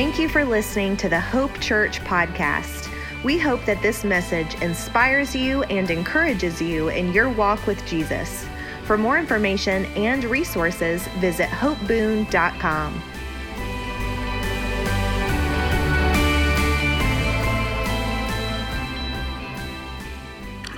[0.00, 2.90] Thank you for listening to the Hope Church podcast.
[3.22, 8.46] We hope that this message inspires you and encourages you in your walk with Jesus.
[8.84, 13.02] For more information and resources, visit hopeboon.com.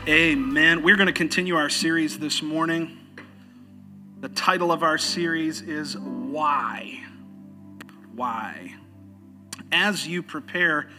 [0.09, 0.83] Amen.
[0.83, 2.99] We're going to continue our series this morning.
[4.19, 7.05] The title of our series is Why?
[8.17, 8.75] Why?
[9.73, 10.91] As you prepare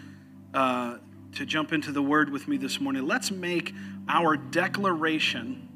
[0.54, 0.98] uh,
[1.36, 3.74] to jump into the word with me this morning, let's make
[4.10, 5.70] our declaration,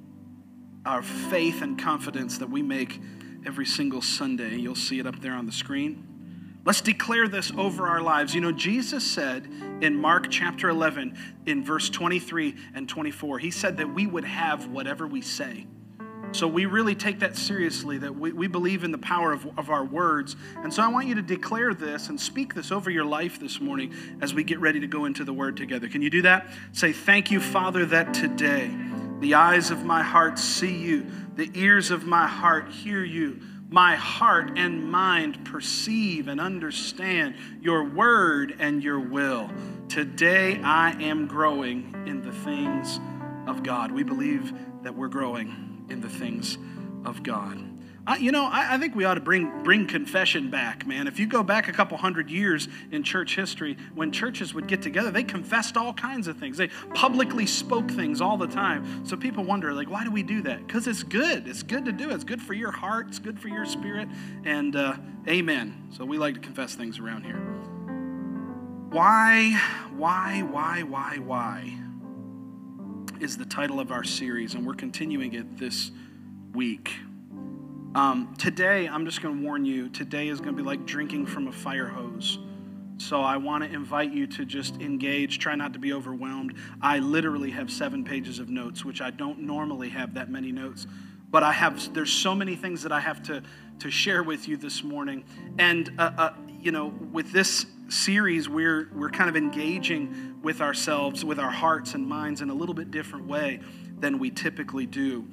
[0.83, 2.99] our faith and confidence that we make
[3.45, 4.57] every single Sunday.
[4.57, 6.03] You'll see it up there on the screen.
[6.65, 8.35] Let's declare this over our lives.
[8.35, 9.47] You know, Jesus said
[9.79, 14.67] in Mark chapter 11, in verse 23 and 24, he said that we would have
[14.67, 15.65] whatever we say.
[16.33, 19.69] So we really take that seriously, that we, we believe in the power of, of
[19.69, 20.35] our words.
[20.57, 23.59] And so I want you to declare this and speak this over your life this
[23.59, 25.87] morning as we get ready to go into the word together.
[25.87, 26.47] Can you do that?
[26.73, 28.69] Say, Thank you, Father, that today
[29.19, 33.95] the eyes of my heart see you, the ears of my heart hear you my
[33.95, 39.49] heart and mind perceive and understand your word and your will.
[39.89, 42.99] Today I am growing in the things
[43.45, 43.91] of God.
[43.91, 46.57] We believe that we're growing in the things
[47.05, 47.67] of God.
[48.07, 51.07] I, you know, I, I, think we ought to bring, bring confession back, man.
[51.07, 54.81] If you go back a couple hundred years in church history, when churches would get
[54.81, 56.55] together, they confessed all kinds of things.
[56.55, 59.05] They publicly spoke things all the time.
[59.05, 60.65] So people wonder, like, why do we do that?
[60.65, 61.49] Because it's good.
[61.49, 62.09] It's good to do.
[62.11, 63.07] It's good for your heart.
[63.09, 64.07] It's good for your spirit.
[64.45, 64.95] And uh,
[65.27, 65.89] amen.
[65.91, 67.41] So we like to confess things around here.
[68.89, 69.51] Why,
[69.97, 71.77] why, why, why, why
[73.21, 75.91] is the title of our series, and we're continuing it this
[76.53, 76.93] week.
[77.95, 81.25] Um, today, I'm just going to warn you, today is going to be like drinking
[81.25, 82.37] from a fire hose.
[82.97, 86.55] So I want to invite you to just engage, try not to be overwhelmed.
[86.81, 90.87] I literally have seven pages of notes, which I don't normally have that many notes.
[91.29, 93.43] But I have, there's so many things that I have to,
[93.79, 95.23] to share with you this morning.
[95.57, 101.23] And, uh, uh, you know, with this series, we're, we're kind of engaging with ourselves,
[101.23, 103.59] with our hearts and minds in a little bit different way
[103.99, 105.27] than we typically do.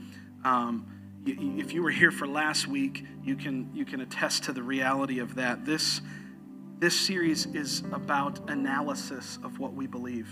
[0.45, 0.87] Um,
[1.27, 5.19] if you were here for last week, you can, you can attest to the reality
[5.19, 5.65] of that.
[5.65, 6.01] This,
[6.79, 10.29] this series is about analysis of what we believe.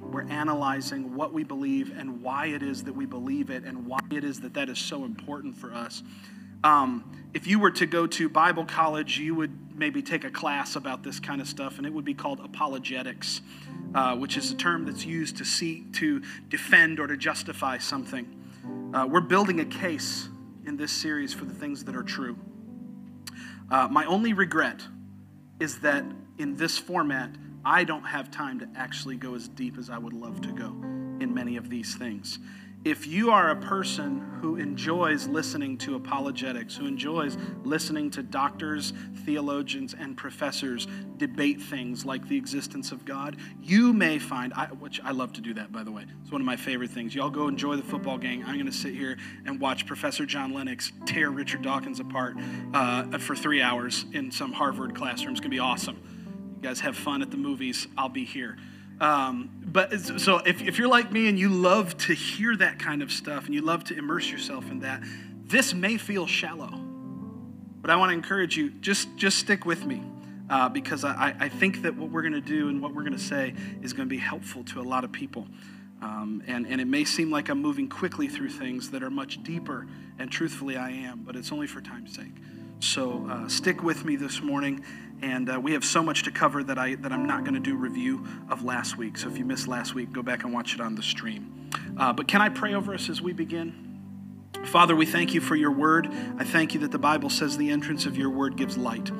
[0.00, 3.98] We're analyzing what we believe and why it is that we believe it and why
[4.12, 6.02] it is that that is so important for us.
[6.64, 10.74] Um, if you were to go to Bible college, you would maybe take a class
[10.74, 13.42] about this kind of stuff, and it would be called apologetics,
[13.94, 18.26] uh, which is a term that's used to seek to defend or to justify something.
[18.94, 20.28] Uh, we're building a case
[20.64, 22.38] in this series for the things that are true.
[23.70, 24.80] Uh, my only regret
[25.60, 26.04] is that
[26.38, 27.30] in this format,
[27.64, 30.68] I don't have time to actually go as deep as I would love to go
[31.20, 32.38] in many of these things
[32.86, 38.92] if you are a person who enjoys listening to apologetics, who enjoys listening to doctors,
[39.24, 40.86] theologians, and professors
[41.16, 45.40] debate things like the existence of God, you may find, I, which I love to
[45.40, 46.04] do that, by the way.
[46.22, 47.12] It's one of my favorite things.
[47.12, 48.44] Y'all go enjoy the football game.
[48.46, 52.36] I'm going to sit here and watch Professor John Lennox tear Richard Dawkins apart
[52.72, 55.32] uh, for three hours in some Harvard classroom.
[55.32, 55.96] It's going to be awesome.
[56.54, 57.88] You guys have fun at the movies.
[57.98, 58.56] I'll be here.
[59.00, 63.02] Um, but so if, if you're like me and you love to hear that kind
[63.02, 65.02] of stuff and you love to immerse yourself in that,
[65.44, 66.70] this may feel shallow.
[67.82, 70.02] But I want to encourage you, just, just stick with me.
[70.48, 73.12] Uh, because I, I think that what we're going to do and what we're going
[73.14, 73.52] to say
[73.82, 75.44] is going to be helpful to a lot of people.
[76.00, 79.42] Um, and, and it may seem like I'm moving quickly through things that are much
[79.42, 79.88] deeper,
[80.20, 82.34] and truthfully, I am, but it's only for time's sake.
[82.78, 84.84] So uh, stick with me this morning.
[85.22, 87.60] And uh, we have so much to cover that, I, that I'm not going to
[87.60, 89.16] do review of last week.
[89.16, 91.70] So if you missed last week, go back and watch it on the stream.
[91.98, 93.82] Uh, but can I pray over us as we begin?
[94.64, 96.08] Father, we thank you for your word.
[96.38, 99.10] I thank you that the Bible says the entrance of your word gives light.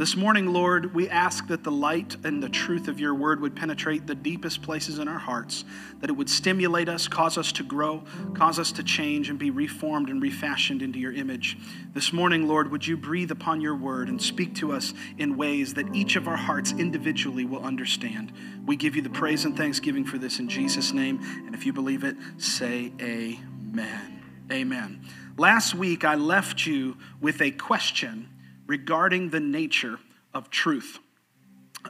[0.00, 3.54] This morning, Lord, we ask that the light and the truth of your word would
[3.54, 5.62] penetrate the deepest places in our hearts,
[6.00, 8.02] that it would stimulate us, cause us to grow,
[8.32, 11.58] cause us to change and be reformed and refashioned into your image.
[11.92, 15.74] This morning, Lord, would you breathe upon your word and speak to us in ways
[15.74, 18.32] that each of our hearts individually will understand.
[18.64, 21.20] We give you the praise and thanksgiving for this in Jesus' name.
[21.44, 24.22] And if you believe it, say amen.
[24.50, 25.02] Amen.
[25.36, 28.29] Last week, I left you with a question
[28.70, 29.98] regarding the nature
[30.32, 31.00] of truth.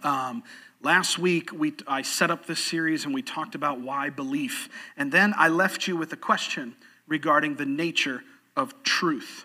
[0.02, 0.42] Um,
[0.80, 4.70] last week, we, I set up this series and we talked about why belief.
[4.96, 6.74] And then I left you with a question
[7.06, 8.22] regarding the nature
[8.56, 9.44] of truth.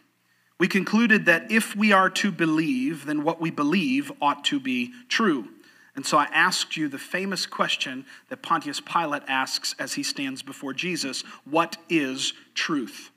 [0.59, 4.93] we concluded that if we are to believe, then what we believe ought to be
[5.09, 5.49] true.
[5.93, 10.41] And so I asked you the famous question that Pontius Pilate asks as he stands
[10.41, 13.11] before Jesus What is truth?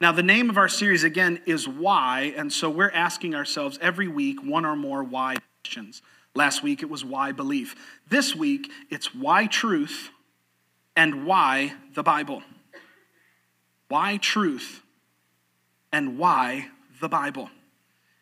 [0.00, 4.06] Now, the name of our series again is Why, and so we're asking ourselves every
[4.06, 6.02] week one or more why questions.
[6.34, 7.74] Last week it was why belief.
[8.08, 10.10] This week it's why truth
[10.94, 12.42] and why the Bible.
[13.88, 14.82] Why truth
[15.92, 16.68] and why
[17.00, 17.50] the Bible.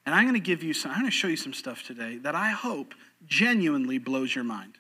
[0.06, 2.16] And I'm going to give you some, I'm going to show you some stuff today
[2.18, 2.94] that I hope
[3.26, 4.78] genuinely blows your mind.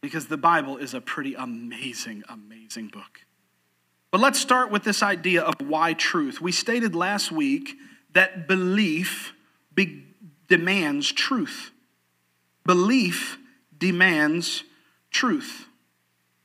[0.00, 3.20] Because the Bible is a pretty amazing, amazing book.
[4.10, 6.40] But let's start with this idea of why truth.
[6.40, 7.74] We stated last week
[8.14, 9.32] that belief
[9.74, 10.04] be-
[10.48, 11.70] demands truth.
[12.64, 13.38] Belief
[13.76, 14.64] demands
[15.10, 15.66] truth.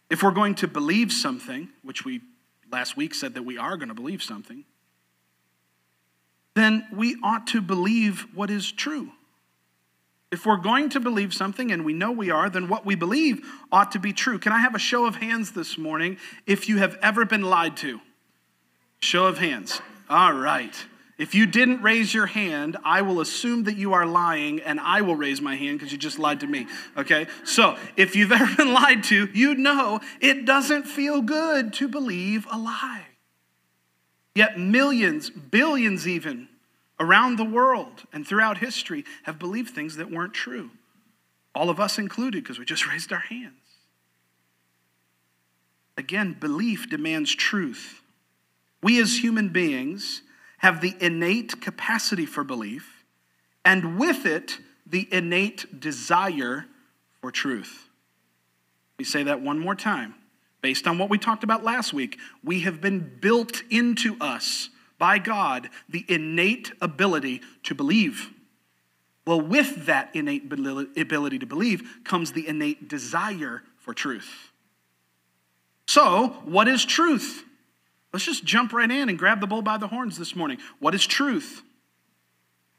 [0.10, 2.22] If we're going to believe something, which we
[2.72, 4.66] last week said that we are going to believe something,
[6.56, 9.12] then we ought to believe what is true.
[10.34, 13.46] If we're going to believe something, and we know we are, then what we believe
[13.72, 14.40] ought to be true.
[14.40, 17.78] Can I have a show of hands this morning if you have ever been lied
[17.78, 18.02] to?
[19.00, 19.80] Show of hands.
[20.10, 20.76] All right.
[21.20, 25.02] If you didn't raise your hand, I will assume that you are lying, and I
[25.02, 26.66] will raise my hand because you just lied to me.
[26.98, 27.28] Okay?
[27.44, 32.48] So, if you've ever been lied to, you know it doesn't feel good to believe
[32.52, 33.06] a lie.
[34.34, 36.50] Yet, millions, billions even,
[37.00, 40.72] around the world and throughout history have believed things that weren't true.
[41.56, 43.54] All of us included, because we just raised our hands.
[45.98, 48.02] Again, belief demands truth.
[48.82, 50.24] We as human beings
[50.58, 53.06] have the innate capacity for belief,
[53.64, 56.66] and with it, the innate desire
[57.22, 57.90] for truth.
[58.94, 60.16] Let me say that one more time.
[60.62, 65.18] Based on what we talked about last week, we have been built into us by
[65.18, 68.32] God the innate ability to believe.
[69.26, 74.52] Well, with that innate ability to believe comes the innate desire for truth.
[75.88, 77.44] So, what is truth?
[78.12, 80.60] Let's just jump right in and grab the bull by the horns this morning.
[80.80, 81.64] What is truth?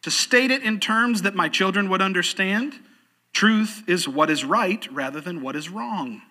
[0.03, 2.75] To state it in terms that my children would understand,
[3.33, 6.23] truth is what is right rather than what is wrong.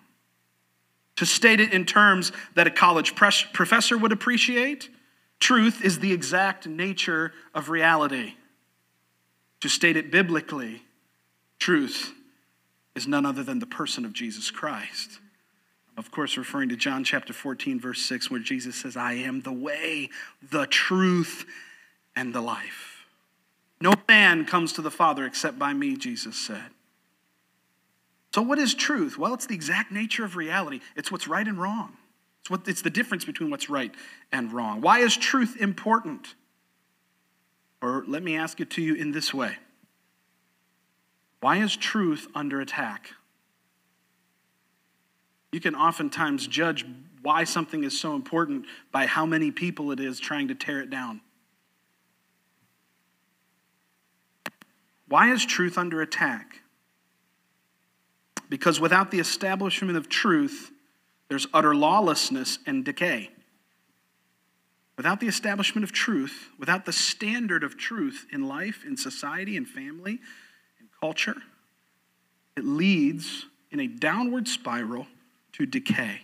[1.16, 4.88] To state it in terms that a college professor would appreciate,
[5.44, 8.32] Truth is the exact nature of reality.
[9.60, 10.84] To state it biblically,
[11.58, 12.14] truth
[12.94, 15.18] is none other than the person of Jesus Christ.
[15.98, 19.52] Of course, referring to John chapter 14, verse 6, where Jesus says, I am the
[19.52, 20.08] way,
[20.50, 21.44] the truth,
[22.16, 23.04] and the life.
[23.82, 26.70] No man comes to the Father except by me, Jesus said.
[28.34, 29.18] So, what is truth?
[29.18, 31.98] Well, it's the exact nature of reality, it's what's right and wrong.
[32.44, 33.90] It's, what, it's the difference between what's right
[34.30, 34.82] and wrong.
[34.82, 36.34] Why is truth important?
[37.80, 39.56] Or let me ask it to you in this way
[41.40, 43.12] Why is truth under attack?
[45.52, 46.84] You can oftentimes judge
[47.22, 50.90] why something is so important by how many people it is trying to tear it
[50.90, 51.22] down.
[55.08, 56.60] Why is truth under attack?
[58.50, 60.70] Because without the establishment of truth,
[61.34, 63.28] there's utter lawlessness and decay.
[64.96, 69.66] Without the establishment of truth, without the standard of truth in life, in society, in
[69.66, 70.20] family,
[70.78, 71.34] in culture,
[72.56, 75.08] it leads in a downward spiral
[75.54, 76.20] to decay.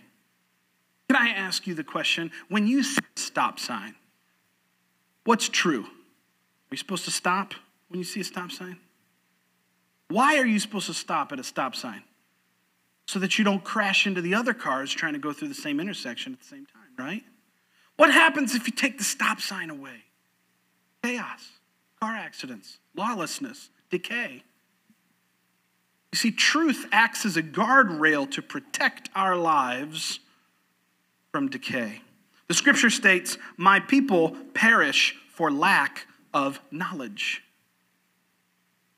[1.09, 3.95] Can I ask you the question when you see a stop sign,
[5.25, 5.83] what's true?
[5.83, 7.53] Are you supposed to stop
[7.89, 8.77] when you see a stop sign?
[10.07, 12.03] Why are you supposed to stop at a stop sign?
[13.11, 15.81] So that you don't crash into the other cars trying to go through the same
[15.81, 17.25] intersection at the same time, right?
[17.97, 20.05] What happens if you take the stop sign away?
[21.03, 21.49] Chaos,
[21.99, 24.43] car accidents, lawlessness, decay.
[26.13, 30.21] You see, truth acts as a guardrail to protect our lives
[31.33, 32.03] from decay.
[32.47, 37.43] The scripture states, My people perish for lack of knowledge.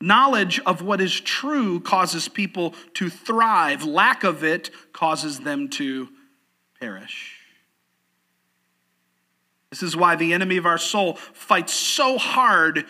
[0.03, 6.09] Knowledge of what is true causes people to thrive, lack of it causes them to
[6.77, 7.37] perish.
[9.69, 12.85] This is why the enemy of our soul fights so hard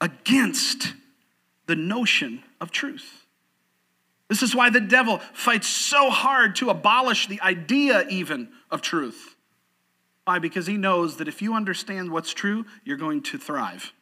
[0.00, 0.94] against
[1.66, 3.26] the notion of truth.
[4.28, 9.34] This is why the devil fights so hard to abolish the idea, even of truth.
[10.24, 10.38] Why?
[10.38, 13.92] Because he knows that if you understand what's true, you're going to thrive.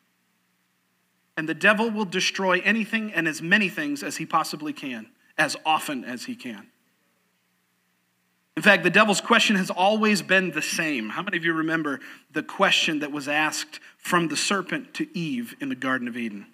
[1.37, 5.57] And the devil will destroy anything and as many things as he possibly can, as
[5.64, 6.69] often as he can.
[8.57, 11.11] In fact, the devil's question has always been the same.
[11.11, 12.00] How many of you remember
[12.33, 16.47] the question that was asked from the serpent to Eve in the Garden of Eden?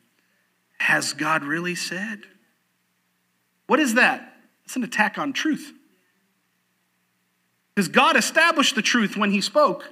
[0.79, 2.23] Has God really said?
[3.69, 4.35] What is that?
[4.65, 5.73] It's an attack on truth.
[7.75, 9.89] Because God established the truth when he spoke.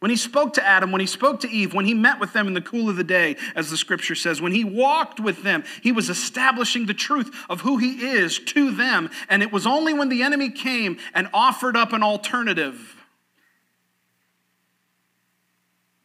[0.00, 2.46] When he spoke to Adam, when he spoke to Eve, when he met with them
[2.46, 5.62] in the cool of the day, as the scripture says, when he walked with them,
[5.82, 9.10] he was establishing the truth of who he is to them.
[9.28, 12.96] And it was only when the enemy came and offered up an alternative.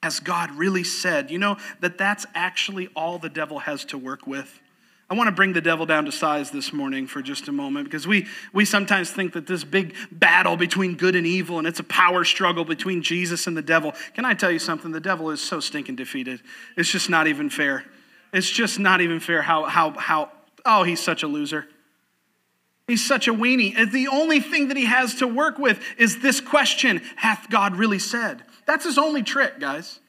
[0.04, 4.28] Has God really said, you know, that that's actually all the devil has to work
[4.28, 4.60] with?
[5.08, 7.86] I want to bring the devil down to size this morning for just a moment
[7.86, 11.80] because we, we sometimes think that this big battle between good and evil and it's
[11.80, 13.94] a power struggle between Jesus and the devil.
[14.16, 14.92] Can I tell you something?
[14.92, 16.42] The devil is so stinking defeated.
[16.76, 17.86] It's just not even fair.
[18.34, 20.32] It's just not even fair how, how, how,
[20.66, 21.68] oh, he's such a loser.
[22.88, 23.92] He's such a weenie.
[23.92, 28.00] The only thing that he has to work with is this question Hath God really
[28.00, 28.44] said?
[28.66, 30.00] That's his only trick, guys.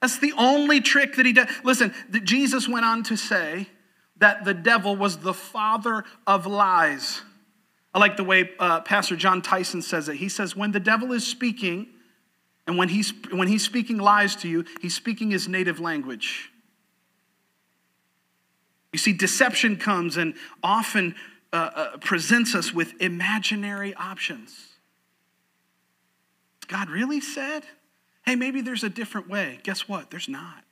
[0.00, 1.48] That's the only trick that he does.
[1.64, 1.92] Listen,
[2.24, 3.68] Jesus went on to say,
[4.18, 7.22] that the devil was the father of lies.
[7.94, 10.16] I like the way uh, Pastor Jon Tyson says it.
[10.16, 11.88] He says, when the devil is speaking,
[12.66, 16.50] and when he's, when he's speaking lies to you, he's speaking his native language.
[18.92, 21.14] You see, deception comes and often
[21.52, 24.54] uh, uh, presents us with imaginary options.
[26.66, 27.64] God really said,
[28.26, 29.60] hey, maybe there's a different way.
[29.62, 30.10] Guess what?
[30.10, 30.64] There's not.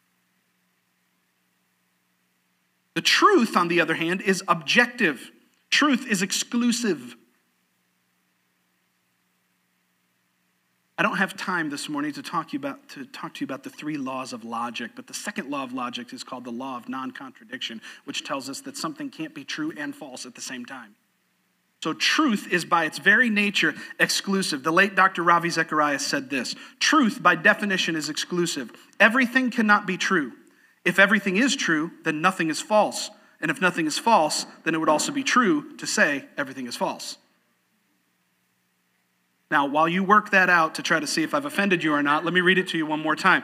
[2.97, 5.31] The truth, on the other hand, is objective.
[5.69, 7.15] Truth is exclusive.
[10.97, 13.65] I don't have time this morning to talk, you about, to talk to you about
[13.65, 16.79] the three laws of logic, but the second law of logic is called the law
[16.79, 20.41] of non contradiction, which tells us that something can't be true and false at the
[20.41, 20.95] same time.
[21.83, 24.63] So, truth is by its very nature exclusive.
[24.63, 25.23] The late Dr.
[25.23, 28.71] Ravi Zacharias said this Truth, by definition, is exclusive.
[28.99, 30.33] Everything cannot be true.
[30.87, 33.11] If everything is true, then nothing is false.
[33.41, 36.77] And if nothing is false, then it would also be true to say everything is
[36.77, 37.19] false.
[39.51, 42.05] Now, while you work that out to try to see if I've offended you or
[42.05, 43.43] not, let me read it to you one more time.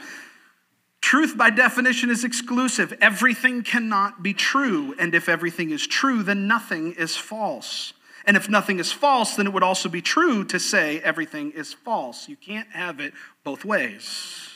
[1.00, 2.94] Truth, by definition, is exclusive.
[3.00, 4.94] Everything cannot be true.
[5.00, 7.92] And if everything is true, then nothing is false.
[8.24, 11.72] And if nothing is false, then it would also be true to say everything is
[11.72, 12.28] false.
[12.28, 14.51] You can't have it both ways.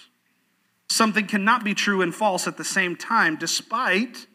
[0.97, 4.26] Something cannot be true and false at the same time, despite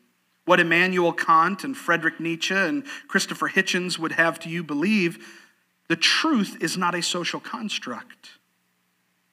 [0.46, 5.28] what Immanuel Kant and Friedrich Nietzsche and Christopher Hitchens would have to you believe.
[5.88, 8.34] The truth is not a social construct.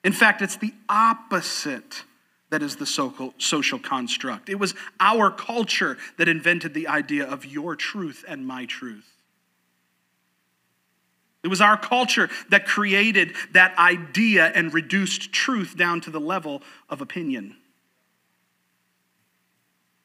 [0.03, 2.05] In fact, it's the opposite
[2.49, 4.49] that is the social construct.
[4.49, 9.18] It was our culture that invented the idea of your truth and my truth.
[11.49, 16.63] It was our culture that created that idea and reduced truth down to the level
[16.91, 17.57] of opinion.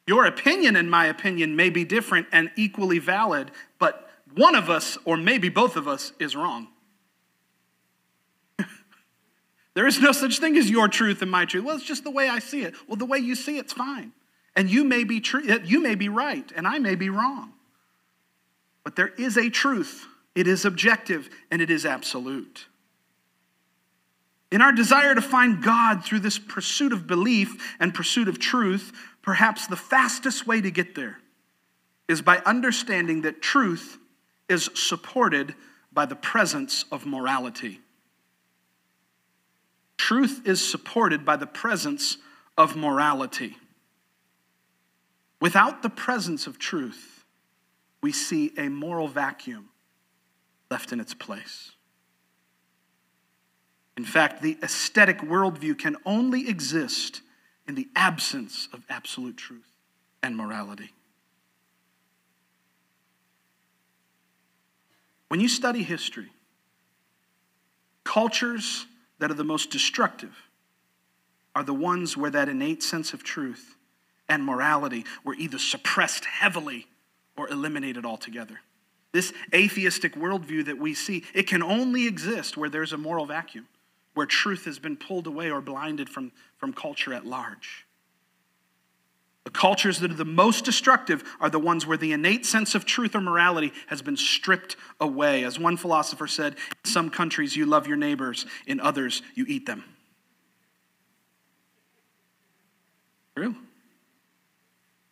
[0.06, 4.96] Your opinion and my opinion may be different and equally valid, but one of us,
[5.04, 6.68] or maybe both of us, is wrong.
[9.74, 11.66] there is no such thing as your truth and my truth.
[11.66, 12.72] Well, it's just the way I see it.
[12.88, 14.12] Well, the way you see it's fine.
[14.56, 17.52] And you may be true, you may be right, and I may be wrong.
[18.82, 22.66] But there is a truth it is objective and it is absolute.
[24.50, 28.92] In our desire to find God through this pursuit of belief and pursuit of truth,
[29.22, 31.18] perhaps the fastest way to get there
[32.08, 33.98] is by understanding that truth
[34.48, 35.54] is supported
[35.92, 37.80] by the presence of morality.
[39.96, 42.18] Truth is supported by the presence
[42.58, 43.56] of morality.
[45.40, 47.24] Without the presence of truth,
[48.02, 49.70] we see a moral vacuum
[50.70, 51.72] left in its place.
[53.96, 57.22] In fact, the atheistic worldview can only exist
[57.66, 59.70] in the absence of absolute truth
[60.22, 60.92] and morality.
[65.28, 66.30] When you study history,
[68.04, 68.86] cultures
[69.18, 70.36] that are the most destructive
[71.54, 73.76] are the ones where that innate sense of truth
[74.28, 76.86] and morality were either suppressed heavily
[77.36, 78.60] or eliminated altogether.
[79.14, 83.68] This atheistic worldview that we see, it can only exist where there's a moral vacuum,
[84.14, 87.86] where truth has been pulled away or blinded from, from culture at large.
[89.44, 92.84] The cultures that are the most destructive are the ones where the innate sense of
[92.84, 95.44] truth or morality has been stripped away.
[95.44, 99.64] As one philosopher said, in some countries you love your neighbors, in others you eat
[99.64, 99.84] them.
[103.36, 103.54] True.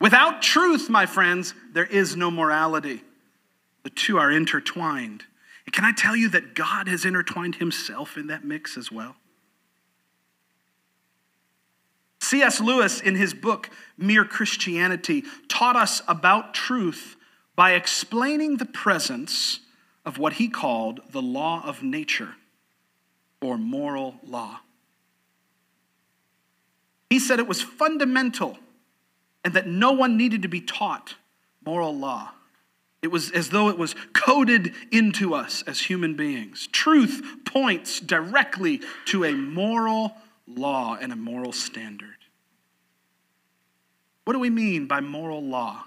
[0.00, 3.04] Without truth, my friends, there is no morality.
[3.82, 5.24] The two are intertwined.
[5.66, 9.16] And Can I tell you that God has intertwined himself in that mix as well?
[12.20, 12.60] C.S.
[12.60, 17.16] Lewis, in his book Mere Christianity, taught us about truth
[17.56, 19.60] by explaining the presence
[20.04, 22.36] of what he called the law of nature
[23.40, 24.60] or moral law.
[27.10, 28.58] He said it was fundamental
[29.44, 31.16] and that no one needed to be taught
[31.64, 32.30] moral law.
[33.02, 36.68] It was as though it was coded into us as human beings.
[36.68, 40.16] Truth points directly to a moral
[40.46, 42.08] law and a moral standard.
[44.24, 45.84] What do we mean by moral law?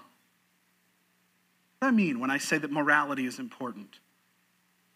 [1.78, 3.98] What do I mean when I say that morality is important?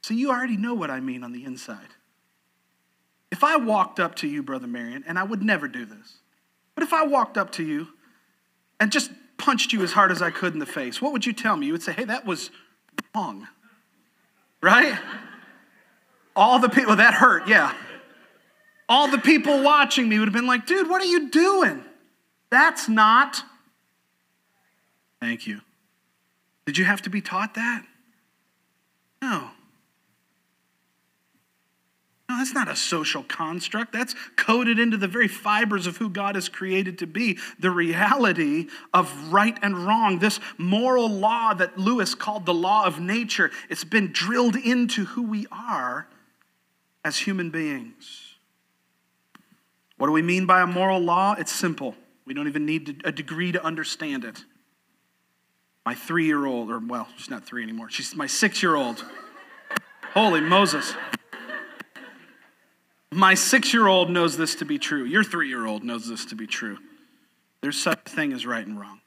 [0.03, 1.89] So you already know what I mean on the inside.
[3.31, 6.19] If I walked up to you, Brother Marion, and I would never do this,
[6.75, 7.89] but if I walked up to you
[8.79, 11.33] and just punched you as hard as I could in the face, what would you
[11.33, 11.67] tell me?
[11.67, 12.51] You would say, hey, that was
[13.15, 13.49] wrong.
[14.63, 14.99] Right?
[16.37, 17.75] All the people, that hurt, yeah.
[18.89, 21.85] All the people watching me would have been like, dude, what are you doing?
[22.51, 23.43] That's not.
[25.21, 25.61] Thank you.
[26.67, 27.85] Did you have to be taught that?
[29.23, 29.51] No.
[32.31, 33.93] No, that's not a social construct.
[33.93, 38.69] That's coded into the very fibers of who God has created to be the reality
[38.95, 40.21] of right and wrong.
[40.21, 45.25] This moral law that Lewis called the law of nature, it's been drilled into who
[45.25, 46.07] we are
[47.05, 48.37] as human beings.
[49.97, 51.35] What do we mean by a moral law?
[51.37, 51.97] It's simple.
[52.27, 54.45] We don't even need a degree to understand it.
[55.85, 59.05] My three year old, or well, she's not three anymore, she's my six year old.
[60.15, 60.95] Holy Moses.
[63.13, 65.05] My six year old knows this to be true.
[65.05, 66.79] Your three year old knows this to be true.
[67.61, 69.01] There's such a thing as right and wrong.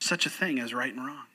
[0.00, 1.26] Such a thing as right and wrong.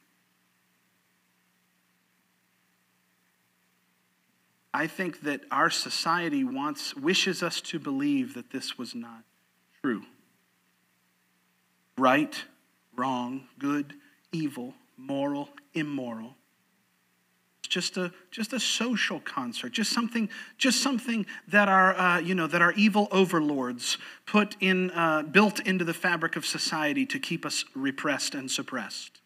[4.74, 9.24] I think that our society wants, wishes us to believe that this was not
[9.82, 10.04] true.
[11.98, 12.44] Right,
[12.96, 13.96] wrong, good,
[14.32, 16.36] evil, moral, immoral
[17.70, 20.28] just a just a social concert, just something
[20.58, 25.60] just something that our uh, you know that our evil overlords put in uh, built
[25.62, 29.22] into the fabric of society to keep us repressed and suppressed.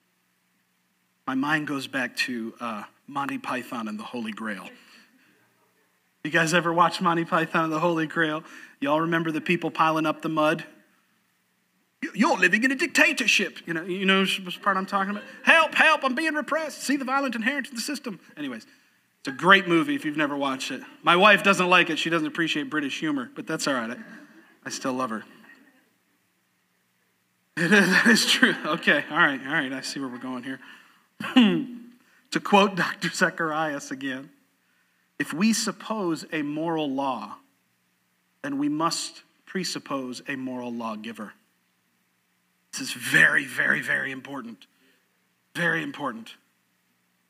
[1.26, 4.68] My mind goes back to uh, Monty Python and the Holy Grail.
[6.24, 8.44] You guys ever watch Monty Python and the Holy Grail?
[8.80, 10.66] Y'all remember the people piling up the mud?
[12.14, 13.60] You're living in a dictatorship.
[13.66, 15.24] You know, you know what part I'm talking about?
[15.44, 16.82] Help, help, I'm being repressed.
[16.84, 18.20] See the violent inherent in the system.
[18.38, 18.66] Anyways,
[19.20, 20.82] it's a great movie if you've never watched it.
[21.02, 22.00] My wife doesn't like it.
[22.00, 23.92] She doesn't appreciate British humor, but that's all right.
[23.92, 23.98] I,
[24.66, 25.24] I still love her.
[27.58, 28.56] that is true.
[28.66, 29.72] Okay, all right, all right.
[29.72, 30.60] I see where we're going here.
[31.36, 33.10] to quote Dr.
[33.10, 34.30] Zacharias again
[35.20, 37.38] if we suppose a moral law,
[38.42, 41.34] then we must presuppose a moral lawgiver.
[42.74, 44.66] This is very, very, very important.
[45.56, 46.34] Very important.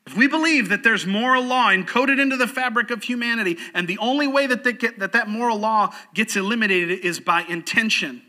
[0.06, 3.98] If we believe that there's moral law encoded into the fabric of humanity, and the
[3.98, 8.22] only way that, get, that that moral law gets eliminated is by intention,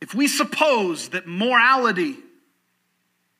[0.00, 2.16] if we suppose that morality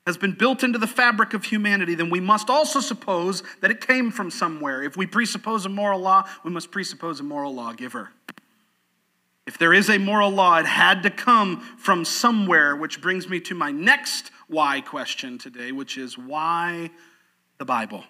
[0.06, 3.86] has been built into the fabric of humanity, then we must also suppose that it
[3.86, 4.82] came from somewhere.
[4.82, 8.10] If we presuppose a moral law, we must presuppose a moral lawgiver.
[9.48, 13.40] If there is a moral law, it had to come from somewhere, which brings me
[13.40, 16.90] to my next why question today, which is why
[17.56, 18.04] the Bible?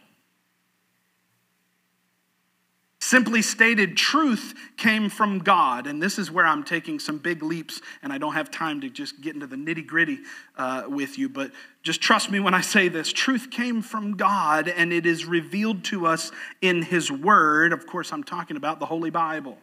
[2.99, 5.87] Simply stated, truth came from God.
[5.87, 8.91] And this is where I'm taking some big leaps, and I don't have time to
[8.91, 10.19] just get into the nitty gritty
[10.57, 11.53] uh, with you, but
[11.85, 13.13] just trust me when I say this.
[13.13, 17.73] Truth came from God, and it is revealed to us in His Word.
[17.73, 19.57] Of course, I'm talking about the Holy Bible.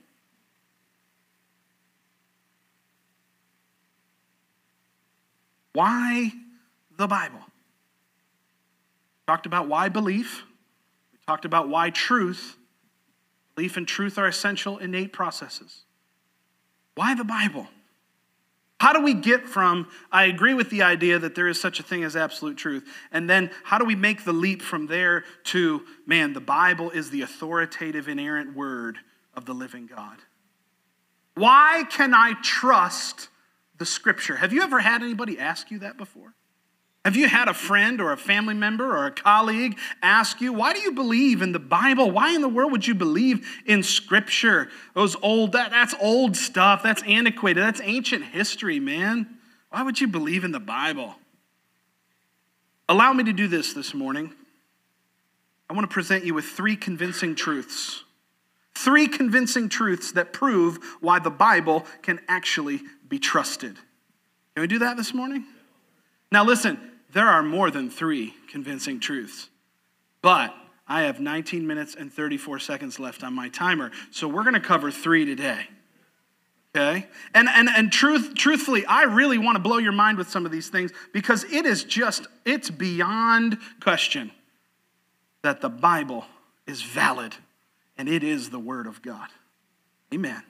[5.75, 6.31] Why
[6.97, 7.39] the Bible?
[7.39, 10.43] We talked about why belief.
[11.11, 12.55] We talked about why truth.
[13.55, 15.83] Belief and truth are essential innate processes.
[16.95, 17.67] Why the Bible?
[18.79, 21.83] How do we get from, I agree with the idea that there is such a
[21.83, 25.81] thing as absolute truth, and then how do we make the leap from there to,
[26.05, 28.99] man, the Bible is the authoritative, inerrant word
[29.33, 30.19] of the living God?
[31.33, 33.27] Why can I trust
[33.77, 34.37] the scripture.
[34.37, 36.33] Have you ever had anybody ask you that before?
[37.05, 40.73] Have you had a friend or a family member or a colleague ask you, why
[40.73, 42.09] do you believe in the Bible?
[42.09, 44.69] Why in the world would you believe in scripture?
[44.95, 46.81] Those old, that, that's old stuff.
[46.81, 47.61] That's antiquated.
[47.61, 49.37] That's ancient history, man.
[49.69, 51.13] Why would you believe in the Bible?
[52.89, 54.33] Allow me to do this this morning.
[55.69, 58.03] I want to present you with three convincing truths.
[58.73, 63.75] Three convincing truths that prove why the Bible can actually be trusted.
[64.55, 65.45] Can we do that this morning?
[66.31, 66.79] Now, listen,
[67.13, 69.49] there are more than three convincing truths,
[70.21, 70.53] but
[70.87, 74.59] I have 19 minutes and 34 seconds left on my timer, so we're going to
[74.59, 75.67] cover three today.
[76.75, 77.07] Okay?
[77.33, 80.51] And, and, and truth, truthfully, I really want to blow your mind with some of
[80.51, 84.31] these things because it is just, it's beyond question
[85.41, 86.25] that the Bible
[86.67, 87.33] is valid
[87.97, 89.29] and it is the Word of God.
[90.13, 90.43] Amen.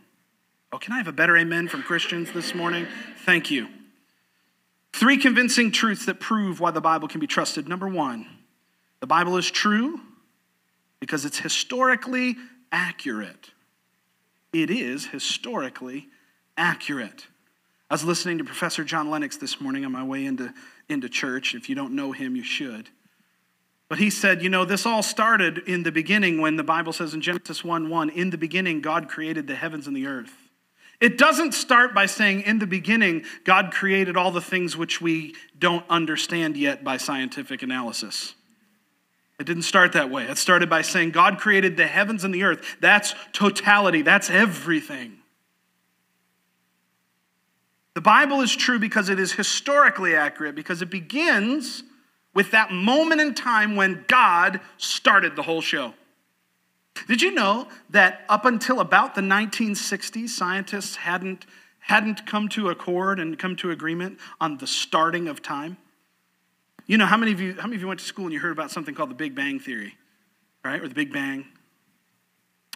[0.72, 2.88] Oh, can I have a better amen from Christians this morning?
[3.26, 3.68] Thank you.
[4.94, 7.68] Three convincing truths that prove why the Bible can be trusted.
[7.68, 8.28] Number one,
[9.02, 10.00] the Bible is true
[11.00, 12.36] because it's historically
[12.72, 13.52] accurate.
[14.54, 16.08] It is historically
[16.58, 17.28] accurate.
[17.90, 20.54] I was listening to Professor John Lennox this morning on my way into,
[20.90, 21.54] into church.
[21.54, 22.90] If you don't know him, you should.
[23.88, 27.14] But he said, you know, this all started in the beginning when the Bible says
[27.14, 30.45] in Genesis 1 1, in the beginning, God created the heavens and the earth.
[31.02, 35.36] It doesn't start by saying, in the beginning, God created all the things which we
[35.60, 38.34] don't understand yet by scientific analysis.
[39.38, 40.24] It didn't start that way.
[40.24, 42.78] It started by saying, God created the heavens and the earth.
[42.80, 45.18] That's totality, that's everything.
[47.96, 51.84] The Bible is true because it is historically accurate, because it begins
[52.34, 55.94] with that moment in time when God started the whole show.
[57.08, 61.46] Did you know that up until about the 1960s, scientists hadn't,
[61.80, 65.78] hadn't come to accord and come to agreement on the starting of time?
[66.88, 68.40] You know, how many of you, how many of you went to school and you
[68.40, 69.96] heard about something called the Big Bang Theory,
[70.64, 70.82] right?
[70.82, 71.46] Or the Big Bang?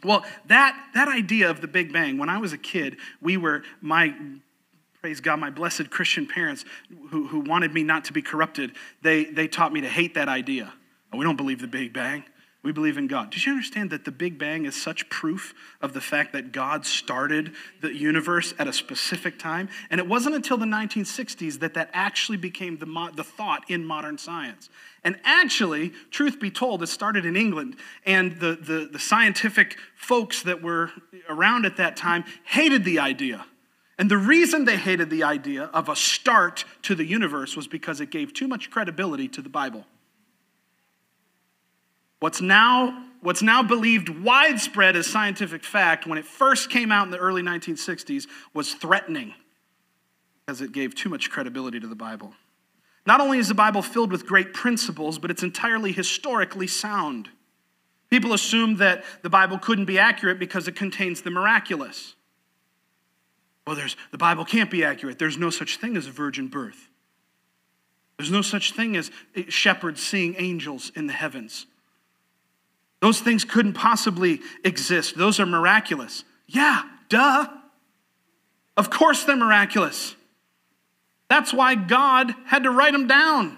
[0.04, 3.64] Well, that, that idea of the Big Bang, when I was a kid, we were,
[3.82, 4.14] my
[5.02, 6.66] praise God, my blessed Christian parents
[7.10, 10.28] who, who wanted me not to be corrupted, they, they taught me to hate that
[10.28, 10.74] idea.
[11.14, 12.24] we don't believe the Big Bang.
[12.70, 13.32] We believe in God.
[13.32, 16.86] Did you understand that the Big Bang is such proof of the fact that God
[16.86, 19.70] started the universe at a specific time?
[19.90, 24.20] And it wasn't until the 1960s that that actually became the, the thought in modern
[24.20, 24.70] science.
[25.04, 27.76] And actually, truth be told, it started in England.
[28.06, 30.92] And the, the, the scientific folks that were
[31.28, 33.48] around at that time hated the idea
[33.98, 38.00] and the reason they hated the idea of a start to the universe was because
[38.00, 39.86] it gave too much credibility to the Bible.
[42.20, 47.12] What's now, what's now believed widespread as scientific fact, when it first came out in
[47.12, 49.34] the early 1960s, was threatening
[50.46, 52.34] because it gave too much credibility to the Bible.
[53.06, 57.30] Not only is the Bible filled with great principles, but it's entirely historically sound.
[58.10, 62.16] People assume that the Bible couldn't be accurate because it contains the miraculous.
[63.66, 65.20] Well, there's, the Bible can't be accurate.
[65.20, 66.90] There's no such thing as a virgin birth.
[68.18, 69.12] There's no such thing as
[69.48, 71.68] shepherds seeing angels in the heavens.
[73.02, 75.18] Those things couldn't possibly exist.
[75.18, 76.24] Those are miraculous.
[76.48, 77.48] Yeah, duh.
[78.76, 80.16] Of course they're miraculous.
[81.30, 83.58] That's why God had to write them down.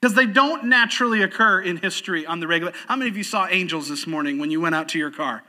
[0.00, 2.72] Because they don't naturally occur in history on the regular.
[2.86, 5.42] How many of you saw angels this morning when you went out to your car?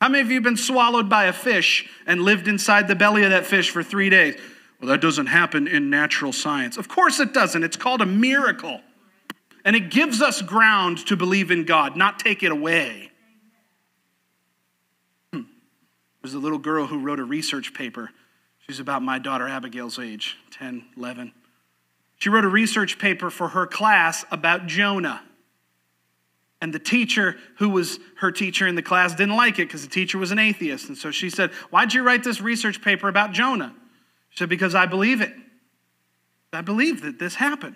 [0.00, 3.22] How many of you have been swallowed by a fish and lived inside the belly
[3.22, 4.36] of that fish for three days?
[4.80, 6.76] Well, that doesn't happen in natural science.
[6.76, 7.62] Of course it doesn't.
[7.62, 8.80] It's called a miracle.
[9.64, 13.10] And it gives us ground to believe in God, not take it away.
[15.32, 15.42] Hmm.
[16.20, 18.10] There's a little girl who wrote a research paper.
[18.66, 21.32] She's about my daughter Abigail's age, 10, 11.
[22.18, 25.22] She wrote a research paper for her class about Jonah.
[26.60, 29.90] And the teacher, who was her teacher in the class, didn't like it because the
[29.90, 30.86] teacher was an atheist.
[30.88, 33.74] And so she said, Why'd you write this research paper about Jonah?
[34.30, 35.32] She said, Because I believe it.
[36.52, 37.74] I believe that this happened.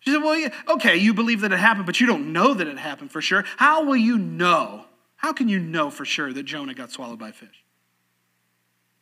[0.00, 2.78] She said, Well, okay, you believe that it happened, but you don't know that it
[2.78, 3.44] happened for sure.
[3.56, 4.84] How will you know?
[5.16, 7.64] How can you know for sure that Jonah got swallowed by fish?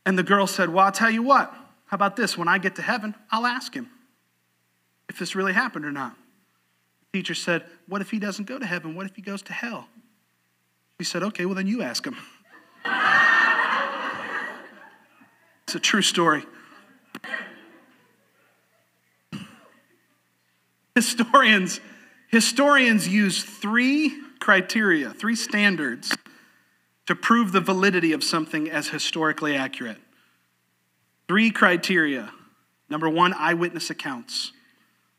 [0.07, 1.53] And the girl said, Well, I'll tell you what.
[1.87, 2.39] How about this?
[2.39, 3.91] When I get to heaven, I'll ask him
[5.09, 6.17] if this really happened or not
[7.13, 8.95] The teacher said, What if he doesn't go to heaven?
[8.95, 9.89] What if he goes to hell?
[10.99, 12.17] He said, Okay, well, then you ask him.
[15.65, 16.45] it's a true story.
[20.97, 21.79] Historians,
[22.29, 26.17] historians use three criteria, three standards
[27.05, 29.99] to prove the validity of something as historically accurate.
[31.29, 32.33] Three criteria.
[32.89, 34.53] Number one, eyewitness accounts.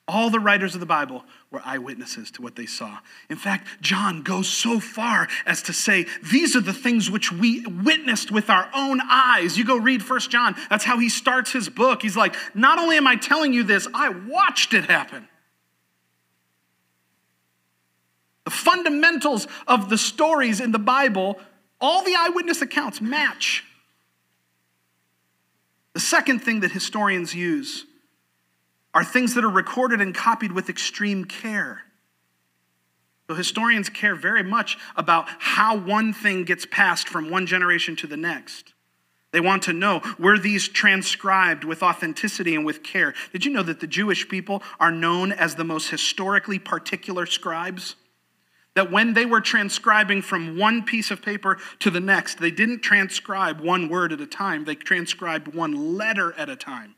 [0.07, 2.97] All the writers of the Bible were eyewitnesses to what they saw.
[3.29, 7.63] In fact, John goes so far as to say, These are the things which we
[7.67, 9.59] witnessed with our own eyes.
[9.59, 12.01] You go read First John, that's how he starts his book.
[12.01, 15.27] He's like, Not only am I telling you this, I watched it happen.
[18.47, 21.37] The fundamentals of the stories in the Bible,
[21.81, 23.65] all the eyewitness accounts match.
[25.91, 27.85] The second thing that historians use
[28.93, 31.81] are things that are recorded and copied with extreme care.
[33.27, 38.07] So historians care very much about how one thing gets passed from one generation to
[38.07, 38.73] the next.
[39.31, 43.13] They want to know were these transcribed with authenticity and with care?
[43.33, 47.97] Did you know that the Jewish people are known as the most historically particular scribes?
[48.77, 52.81] That when they were transcribing from one piece of paper to the next, they didn't
[52.81, 56.93] transcribe one word at a time, they transcribed one letter at a time.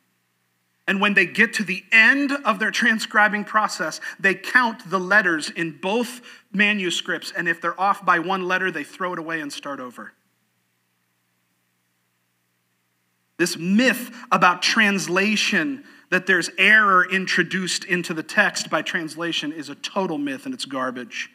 [0.90, 5.52] And when they get to the end of their transcribing process, they count the letters
[5.52, 6.20] in both
[6.52, 7.32] manuscripts.
[7.32, 10.12] And if they're off by one letter, they throw it away and start over.
[13.38, 19.76] This myth about translation, that there's error introduced into the text by translation, is a
[19.76, 21.30] total myth and it's garbage.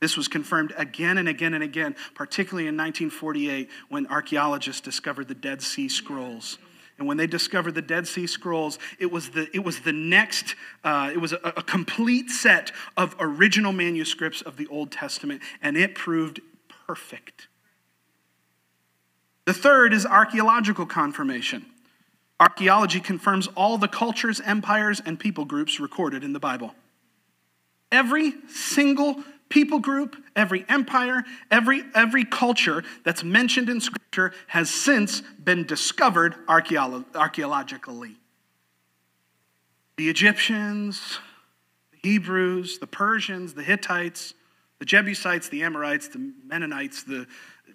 [0.00, 5.34] This was confirmed again and again and again, particularly in 1948 when archaeologists discovered the
[5.34, 6.58] Dead Sea Scrolls.
[6.98, 10.56] And when they discovered the Dead Sea Scrolls, it was the, it was the next,
[10.82, 15.76] uh, it was a, a complete set of original manuscripts of the Old Testament, and
[15.76, 16.40] it proved
[16.86, 17.48] perfect.
[19.44, 21.66] The third is archaeological confirmation.
[22.40, 26.74] Archaeology confirms all the cultures, empires, and people groups recorded in the Bible.
[27.90, 35.20] Every single people group, every empire, every, every culture that's mentioned in Scripture has since
[35.20, 38.16] been discovered archeolo- archaeologically.
[39.96, 41.18] The Egyptians,
[41.90, 44.34] the Hebrews, the Persians, the Hittites,
[44.78, 47.26] the Jebusites, the Amorites, the Mennonites, the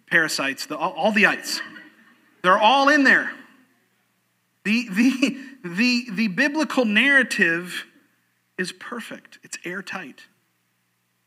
[0.10, 1.62] Parasites, the, all, all the ites.
[2.42, 3.32] They're all in there.
[4.64, 7.86] The, the, the, the biblical narrative
[8.58, 10.22] is perfect, it's airtight.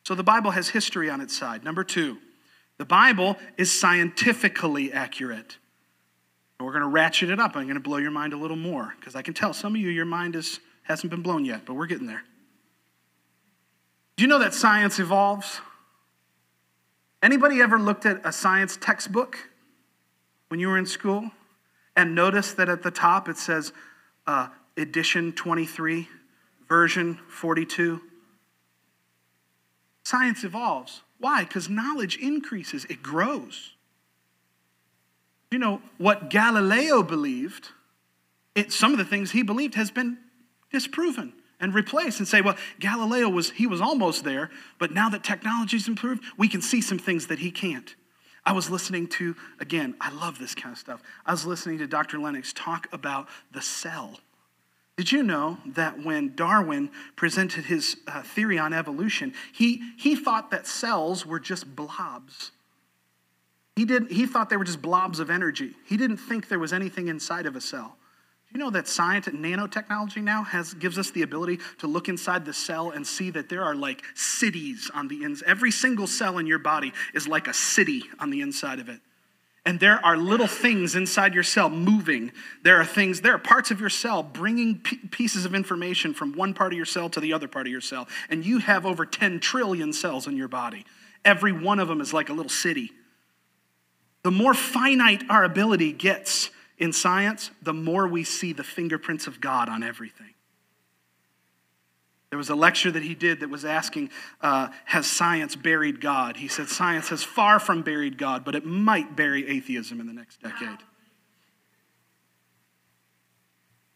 [0.07, 1.65] So the Bible has history on its side.
[1.65, 2.19] Number two,
[2.79, 5.57] the Bible is scientifically accurate.
[6.61, 7.57] We're going to ratchet it up.
[7.57, 9.81] I'm going to blow your mind a little more because I can tell some of
[9.81, 12.23] you, your mind is, hasn't been blown yet, but we're getting there.
[14.15, 15.61] Do you know that science evolves?
[17.21, 19.37] Anybody ever looked at a science textbook
[20.51, 21.33] when you were in school
[21.97, 23.73] and noticed that at the top it says
[24.29, 26.07] uh, edition 23,
[26.69, 28.01] version 42?
[30.07, 31.03] Science evolves.
[31.19, 31.43] Why?
[31.43, 33.73] Because knowledge increases, it grows.
[35.51, 37.71] You know, what Galileo believed,
[38.55, 40.19] it, some of the things he believed has been
[40.71, 45.25] disproven and replaced and say, well, Galileo was, he was almost there, but now that
[45.25, 47.97] technology's improved, we can see some things that he can't.
[48.45, 51.03] I was listening to, again, I love this kind of stuff.
[51.27, 52.21] I was listening to Dr.
[52.21, 54.21] Lennox talk about the cell
[54.97, 60.51] did you know that when Darwin presented his uh, theory on evolution, he, he thought
[60.51, 62.51] that cells were just blobs?
[63.77, 65.75] He, did, he thought they were just blobs of energy.
[65.87, 67.99] He didn't think there was anything inside of a cell.
[68.49, 72.09] Do you know that science and nanotechnology now has, gives us the ability to look
[72.09, 75.47] inside the cell and see that there are like cities on the inside?
[75.47, 79.01] Every single cell in your body is like a city on the inside of it
[79.67, 82.31] and there are little things inside your cell moving.
[82.63, 86.35] There are things, there are parts of your cell bringing p- pieces of information from
[86.35, 88.07] one part of your cell to the other part of your cell.
[88.31, 90.87] And you have over 10 trillion cells in your body.
[91.25, 92.93] Every one of them is like a little city.
[94.23, 99.41] The more finite our ability gets in science, the more we see the fingerprints of
[99.41, 100.36] God on everything.
[102.31, 104.11] There was a lecture that he did that was asking,
[104.41, 106.37] uh, Has science buried God?
[106.37, 110.13] He said, Science has far from buried God, but it might bury atheism in the
[110.13, 110.79] next decade.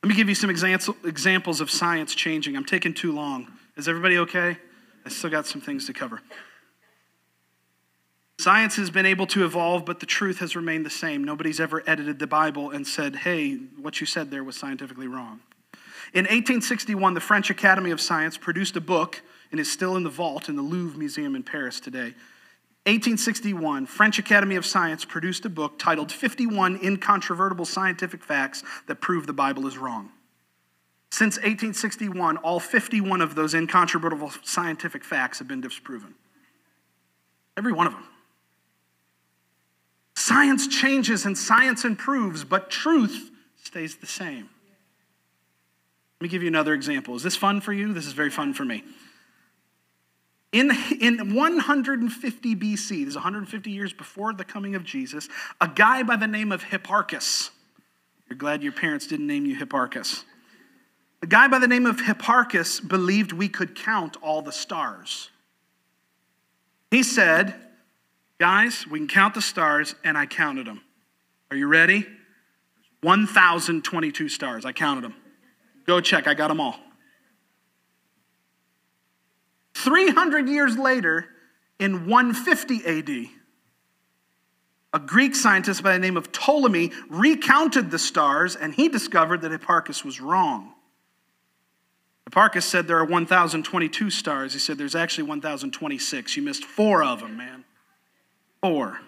[0.03, 2.57] Let me give you some examples of science changing.
[2.57, 3.49] I'm taking too long.
[3.77, 4.57] Is everybody okay?
[5.05, 6.23] I still got some things to cover.
[8.39, 11.23] Science has been able to evolve, but the truth has remained the same.
[11.23, 15.41] Nobody's ever edited the Bible and said, hey, what you said there was scientifically wrong.
[16.13, 20.11] In 1861, the French Academy of Science produced a book and is still in the
[20.11, 22.15] vault in the Louvre Museum in Paris today.
[22.87, 29.27] 1861, French Academy of Science produced a book titled 51 Incontrovertible Scientific Facts That Prove
[29.27, 30.11] the Bible is Wrong.
[31.13, 36.15] Since 1861, all 51 of those incontrovertible scientific facts have been disproven.
[37.57, 38.05] Every one of them.
[40.15, 43.31] Science changes and science improves, but truth
[43.63, 44.49] stays the same.
[46.21, 47.17] Let me give you another example.
[47.17, 47.95] Is this fun for you?
[47.95, 48.85] This is very fun for me.
[50.53, 55.29] In, in 150 BC, this is 150 years before the coming of Jesus,
[55.61, 57.51] a guy by the name of Hipparchus,
[58.29, 60.25] you're glad your parents didn't name you Hipparchus.
[61.23, 65.31] A guy by the name of Hipparchus believed we could count all the stars.
[66.91, 67.55] He said,
[68.39, 70.81] Guys, we can count the stars, and I counted them.
[71.51, 72.07] Are you ready?
[73.03, 74.65] 1,022 stars.
[74.65, 75.15] I counted them.
[75.91, 76.77] Go check, I got them all.
[79.75, 81.27] 300 years later,
[81.81, 83.27] in 150 AD,
[84.93, 89.51] a Greek scientist by the name of Ptolemy recounted the stars and he discovered that
[89.51, 90.75] Hipparchus was wrong.
[92.31, 94.53] Hipparchus said there are 1,022 stars.
[94.53, 96.37] He said there's actually 1,026.
[96.37, 97.65] You missed four of them, man.
[98.63, 99.01] Four.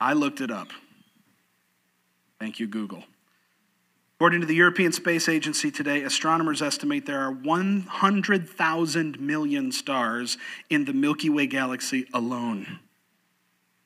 [0.00, 0.72] I looked it up.
[2.40, 3.04] Thank you, Google.
[4.22, 10.38] According to the European Space Agency today, astronomers estimate there are 100,000 million stars
[10.70, 12.78] in the Milky Way galaxy alone.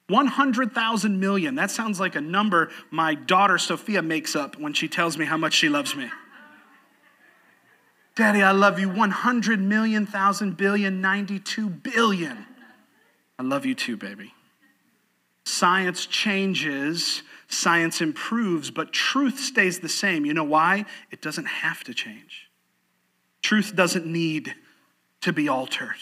[0.09, 1.55] 100,000 million.
[1.55, 5.39] That sounds like a number my daughter Sophia makes up when she tells me how
[5.39, 6.11] much she loves me.
[8.15, 12.45] Daddy, I love you 100 million, thousand billion, 92 billion.
[13.39, 14.35] I love you too, baby.
[15.47, 20.25] Science changes, science improves, but truth stays the same.
[20.25, 20.85] You know why?
[21.11, 22.51] It doesn't have to change.
[23.43, 24.55] Truth doesn't need
[25.23, 25.97] to be altered.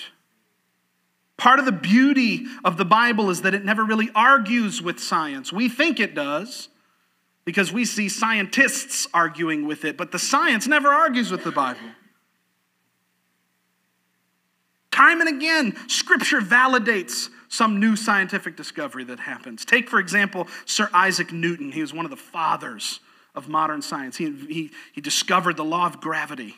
[1.37, 5.53] Part of the beauty of the Bible is that it never really argues with science.
[5.53, 6.69] We think it does
[7.45, 11.81] because we see scientists arguing with it, but the science never argues with the Bible.
[14.95, 19.65] Time and again, Scripture validates some new scientific discovery that happens.
[19.65, 21.73] Take, for example, Sir Isaac Newton.
[21.73, 23.01] He was one of the fathers
[23.35, 24.17] of modern science.
[24.17, 26.55] He, he, he discovered the law of gravity.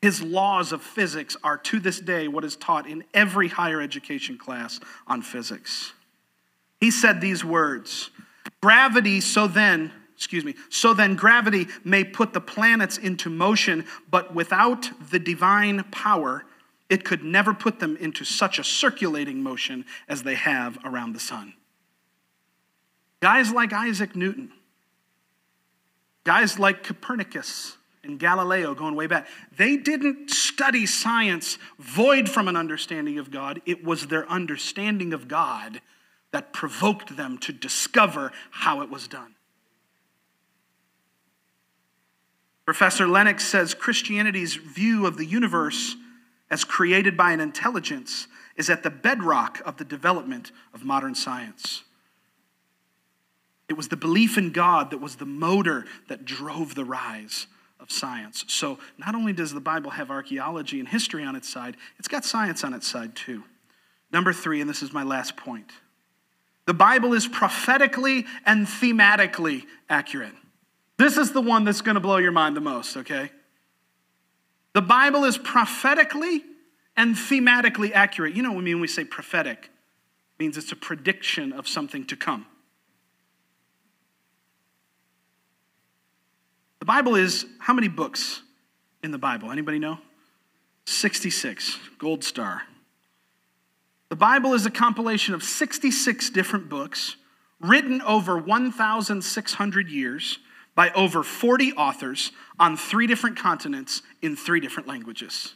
[0.00, 4.38] His laws of physics are to this day what is taught in every higher education
[4.38, 5.92] class on physics.
[6.80, 8.08] He said these words
[8.62, 14.34] Gravity, so then, excuse me, so then gravity may put the planets into motion, but
[14.34, 16.46] without the divine power,
[16.88, 21.20] it could never put them into such a circulating motion as they have around the
[21.20, 21.54] sun.
[23.20, 24.52] Guys like Isaac Newton,
[26.24, 32.56] guys like Copernicus, and Galileo going way back, they didn't study science void from an
[32.56, 33.60] understanding of God.
[33.66, 35.80] It was their understanding of God
[36.30, 39.34] that provoked them to discover how it was done.
[42.64, 45.96] Professor Lennox says Christianity's view of the universe
[46.50, 48.26] as created by an intelligence
[48.56, 51.82] is at the bedrock of the development of modern science.
[53.68, 57.46] It was the belief in God that was the motor that drove the rise
[57.80, 58.44] of science.
[58.48, 62.24] So not only does the Bible have archaeology and history on its side, it's got
[62.24, 63.42] science on its side too.
[64.12, 65.70] Number three, and this is my last point
[66.66, 70.32] the Bible is prophetically and thematically accurate.
[70.96, 73.30] This is the one that's going to blow your mind the most, okay?
[74.74, 76.44] The Bible is prophetically
[76.96, 78.34] and thematically accurate.
[78.34, 79.70] You know what I mean when we say prophetic?
[80.38, 82.46] It means it's a prediction of something to come.
[86.80, 88.42] The Bible is how many books
[89.02, 89.50] in the Bible?
[89.50, 89.98] Anybody know?
[90.86, 92.62] 66, gold star.
[94.10, 97.16] The Bible is a compilation of 66 different books
[97.60, 100.38] written over 1,600 years
[100.74, 105.54] by over 40 authors on three different continents in three different languages.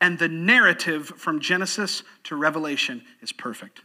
[0.00, 3.82] And the narrative from Genesis to Revelation is perfect.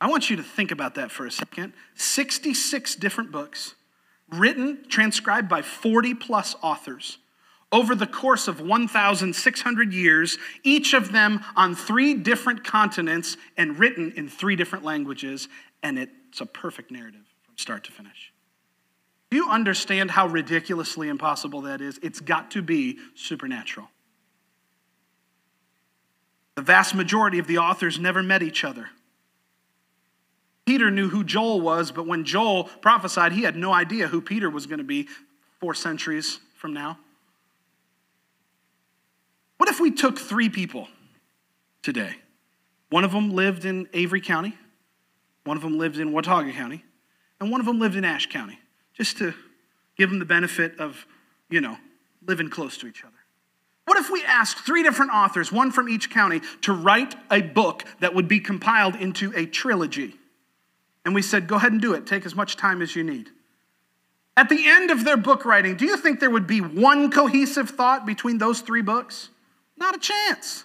[0.00, 1.74] I want you to think about that for a second.
[1.94, 3.74] 66 different books
[4.30, 7.18] written, transcribed by 40 plus authors
[7.72, 14.12] over the course of 1,600 years, each of them on three different continents and written
[14.16, 15.48] in three different languages,
[15.82, 17.29] and it's a perfect narrative
[17.60, 18.32] start to finish.
[19.30, 21.98] Do you understand how ridiculously impossible that is?
[22.02, 23.88] It's got to be supernatural.
[26.56, 28.90] The vast majority of the authors never met each other.
[30.66, 34.50] Peter knew who Joel was, but when Joel prophesied, he had no idea who Peter
[34.50, 35.08] was going to be
[35.58, 36.98] four centuries from now.
[39.58, 40.88] What if we took three people
[41.82, 42.16] today?
[42.90, 44.56] One of them lived in Avery County,
[45.44, 46.84] one of them lived in Watauga County,
[47.40, 48.58] and one of them lived in Ashe County,
[48.94, 49.34] just to
[49.96, 51.06] give them the benefit of,
[51.48, 51.76] you know,
[52.26, 53.14] living close to each other.
[53.86, 57.84] What if we asked three different authors, one from each county, to write a book
[57.98, 60.14] that would be compiled into a trilogy?
[61.04, 62.06] And we said, go ahead and do it.
[62.06, 63.30] Take as much time as you need.
[64.36, 67.70] At the end of their book writing, do you think there would be one cohesive
[67.70, 69.30] thought between those three books?
[69.76, 70.64] Not a chance.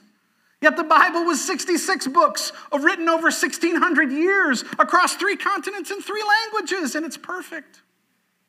[0.62, 6.24] Yet the Bible was 66 books written over 1,600 years across three continents and three
[6.24, 7.82] languages, and it's perfect.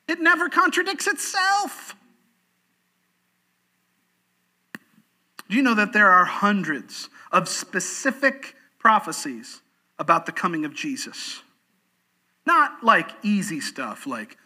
[0.08, 1.94] It never contradicts itself.
[5.48, 9.60] Do you know that there are hundreds of specific prophecies
[9.98, 11.42] about the coming of Jesus?
[12.46, 14.36] Not like easy stuff, like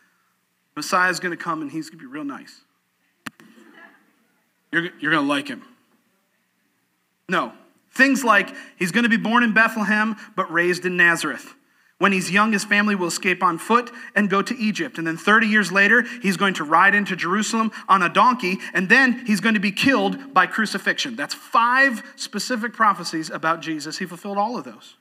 [0.77, 2.63] Messiah's to come and he's to be real nice.
[4.73, 5.63] You're, you're to like him.
[7.31, 7.53] No.
[7.93, 11.55] Things like he's going to be born in Bethlehem but raised in Nazareth.
[11.99, 14.97] When he's young, his family will escape on foot and go to Egypt.
[14.99, 18.89] And then 30 years later, he's going to ride into Jerusalem on a donkey, and
[18.89, 21.14] then he's going to be killed by crucifixion.
[21.14, 23.99] That's five specific prophecies about Jesus.
[23.99, 24.97] He fulfilled all of those.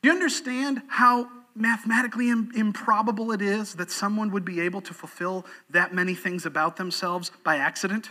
[0.00, 5.44] Do you understand how mathematically improbable it is that someone would be able to fulfill
[5.68, 8.08] that many things about themselves by accident?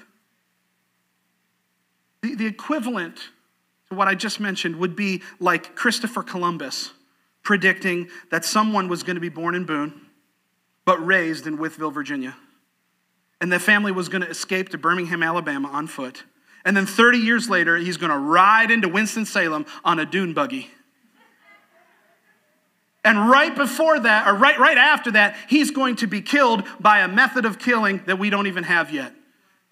[2.22, 3.18] The, the equivalent
[3.89, 6.91] to what I just mentioned would be like Christopher Columbus
[7.43, 10.01] predicting that someone was going to be born in Boone,
[10.84, 12.36] but raised in Wytheville, Virginia.
[13.39, 16.24] And the family was going to escape to Birmingham, Alabama on foot.
[16.65, 20.70] And then 30 years later, he's going to ride into Winston-Salem on a dune buggy.
[23.05, 26.99] And right before that, or right, right after that, he's going to be killed by
[26.99, 29.13] a method of killing that we don't even have yet.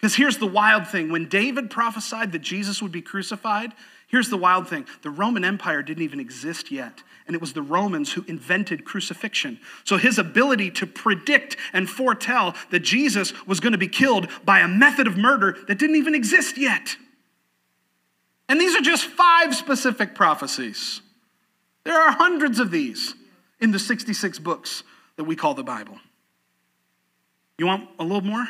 [0.06, 3.72] Because here's the wild thing when David prophesied that Jesus would be crucified,
[4.06, 7.02] here's the wild thing the Roman Empire didn't even exist yet.
[7.26, 9.58] And it was the Romans who invented crucifixion.
[9.82, 14.60] So his ability to predict and foretell that Jesus was going to be killed by
[14.60, 16.96] a method of murder that didn't even exist yet.
[18.48, 21.00] And these are just five specific prophecies.
[21.82, 23.16] There are hundreds of these
[23.60, 24.84] in the 66 books
[25.16, 25.98] that we call the Bible.
[27.58, 28.46] You want a little more?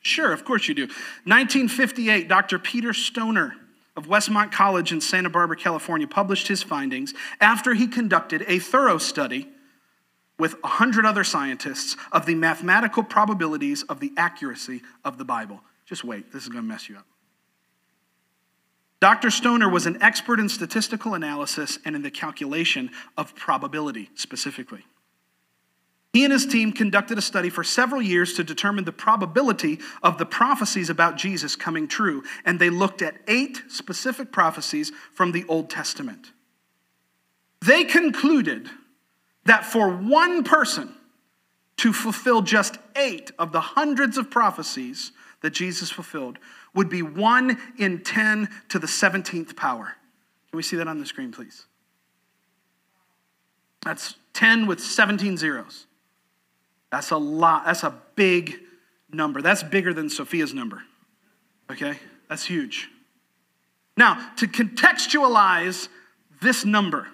[0.00, 0.82] Sure, of course you do.
[1.24, 2.58] 1958, Dr.
[2.58, 3.56] Peter Stoner
[3.96, 8.98] of Westmont College in Santa Barbara, California, published his findings after he conducted a thorough
[8.98, 9.48] study
[10.38, 15.60] with 100 other scientists of the mathematical probabilities of the accuracy of the Bible.
[15.84, 17.06] Just wait, this is going to mess you up.
[19.00, 19.30] Dr.
[19.30, 24.84] Stoner was an expert in statistical analysis and in the calculation of probability specifically.
[26.18, 30.18] He and his team conducted a study for several years to determine the probability of
[30.18, 35.44] the prophecies about Jesus coming true, and they looked at eight specific prophecies from the
[35.46, 36.32] Old Testament.
[37.64, 38.68] They concluded
[39.44, 40.92] that for one person
[41.76, 45.12] to fulfill just eight of the hundreds of prophecies
[45.42, 46.40] that Jesus fulfilled
[46.74, 49.94] would be one in 10 to the 17th power.
[50.50, 51.66] Can we see that on the screen, please?
[53.84, 55.84] That's 10 with 17 zeros.
[56.90, 57.66] That's a lot.
[57.66, 58.60] That's a big
[59.10, 59.42] number.
[59.42, 60.82] That's bigger than Sophia's number.
[61.70, 61.98] Okay?
[62.28, 62.88] That's huge.
[63.96, 65.88] Now, to contextualize
[66.40, 67.08] this number,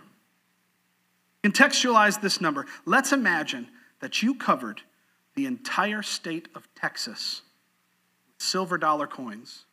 [1.42, 3.68] contextualize this number, let's imagine
[4.00, 4.82] that you covered
[5.34, 7.42] the entire state of Texas
[8.26, 9.64] with silver dollar coins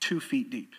[0.00, 0.72] two feet deep.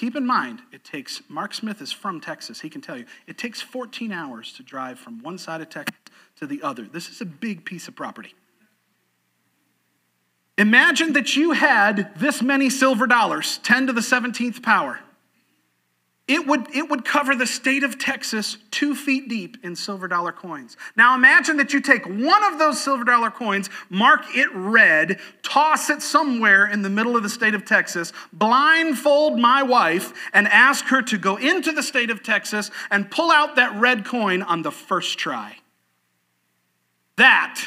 [0.00, 2.62] Keep in mind, it takes, Mark Smith is from Texas.
[2.62, 5.94] He can tell you, it takes 14 hours to drive from one side of Texas
[6.36, 6.84] to the other.
[6.84, 8.34] This is a big piece of property.
[10.56, 15.00] Imagine that you had this many silver dollars, 10 to the 17th power
[16.30, 20.30] it would, it would cover the state of Texas two feet deep in silver dollar
[20.30, 20.76] coins.
[20.94, 25.90] Now imagine that you take one of those silver dollar coins, mark it red, toss
[25.90, 30.84] it somewhere in the middle of the state of Texas, blindfold my wife, and ask
[30.84, 34.62] her to go into the state of Texas and pull out that red coin on
[34.62, 35.56] the first try.
[37.16, 37.60] That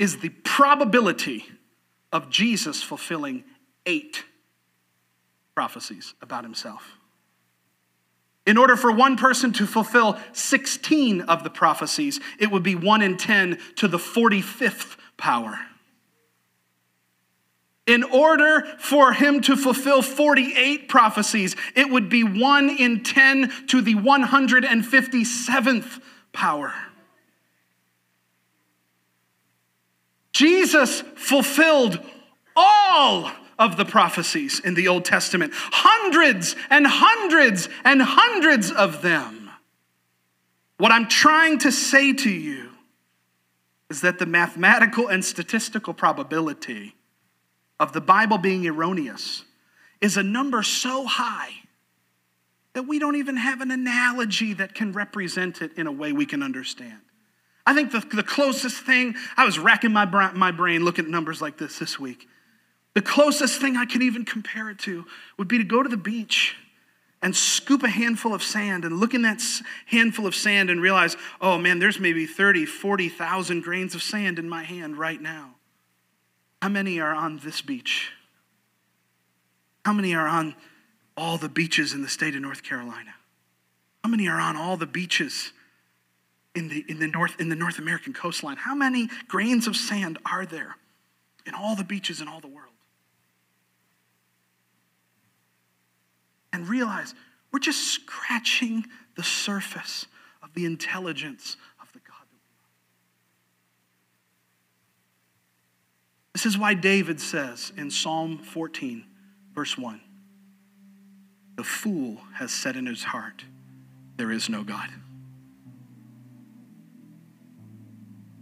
[0.00, 1.44] is the probability
[2.12, 3.44] of Jesus fulfilling
[3.86, 4.24] eight
[5.54, 6.95] prophecies about himself.
[8.46, 13.02] In order for one person to fulfill 16 of the prophecies, it would be 1
[13.02, 15.58] in 10 to the 45th power.
[17.86, 23.80] In order for him to fulfill 48 prophecies, it would be 1 in 10 to
[23.80, 26.00] the 157th
[26.32, 26.74] power.
[30.32, 31.98] Jesus fulfilled
[32.54, 35.52] all of the prophecies in the Old Testament.
[35.54, 39.50] Hundreds and hundreds and hundreds of them.
[40.78, 42.70] What I'm trying to say to you
[43.88, 46.94] is that the mathematical and statistical probability
[47.78, 49.44] of the Bible being erroneous
[50.00, 51.50] is a number so high
[52.74, 56.26] that we don't even have an analogy that can represent it in a way we
[56.26, 57.00] can understand.
[57.64, 61.40] I think the, the closest thing, I was racking my, my brain looking at numbers
[61.40, 62.28] like this this week.
[62.96, 65.04] The closest thing I can even compare it to
[65.36, 66.56] would be to go to the beach
[67.20, 69.42] and scoop a handful of sand and look in that
[69.84, 74.48] handful of sand and realize, oh man, there's maybe 30, 40,000 grains of sand in
[74.48, 75.56] my hand right now.
[76.62, 78.12] How many are on this beach?
[79.84, 80.54] How many are on
[81.18, 83.12] all the beaches in the state of North Carolina?
[84.04, 85.52] How many are on all the beaches
[86.54, 88.56] in the, in the, North, in the North American coastline?
[88.56, 90.76] How many grains of sand are there
[91.44, 92.72] in all the beaches in all the world?
[96.56, 97.14] And realize
[97.52, 100.06] we're just scratching the surface
[100.42, 102.70] of the intelligence of the God that we love.
[106.32, 109.04] This is why David says in Psalm 14,
[109.54, 110.00] verse 1
[111.56, 113.44] The fool has said in his heart,
[114.16, 114.88] There is no God.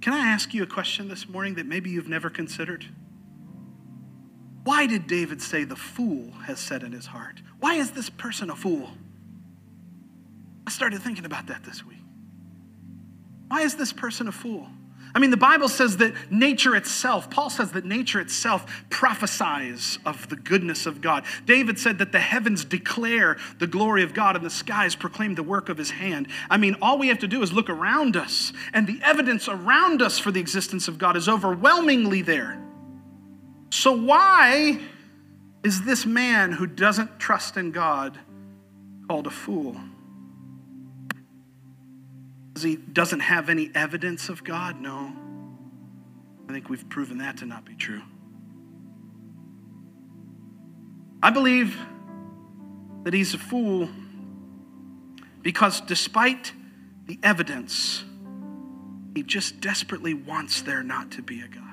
[0.00, 2.86] Can I ask you a question this morning that maybe you've never considered?
[4.64, 7.40] Why did David say the fool has said in his heart?
[7.60, 8.90] Why is this person a fool?
[10.66, 11.98] I started thinking about that this week.
[13.48, 14.66] Why is this person a fool?
[15.14, 20.28] I mean, the Bible says that nature itself, Paul says that nature itself prophesies of
[20.28, 21.24] the goodness of God.
[21.44, 25.44] David said that the heavens declare the glory of God and the skies proclaim the
[25.44, 26.26] work of his hand.
[26.50, 30.02] I mean, all we have to do is look around us, and the evidence around
[30.02, 32.58] us for the existence of God is overwhelmingly there.
[33.74, 34.78] So, why
[35.64, 38.16] is this man who doesn't trust in God
[39.08, 39.76] called a fool?
[42.56, 44.80] He doesn't have any evidence of God?
[44.80, 45.12] No.
[46.48, 48.02] I think we've proven that to not be true.
[51.20, 51.76] I believe
[53.02, 53.88] that he's a fool
[55.42, 56.52] because despite
[57.06, 58.04] the evidence,
[59.16, 61.63] he just desperately wants there not to be a God.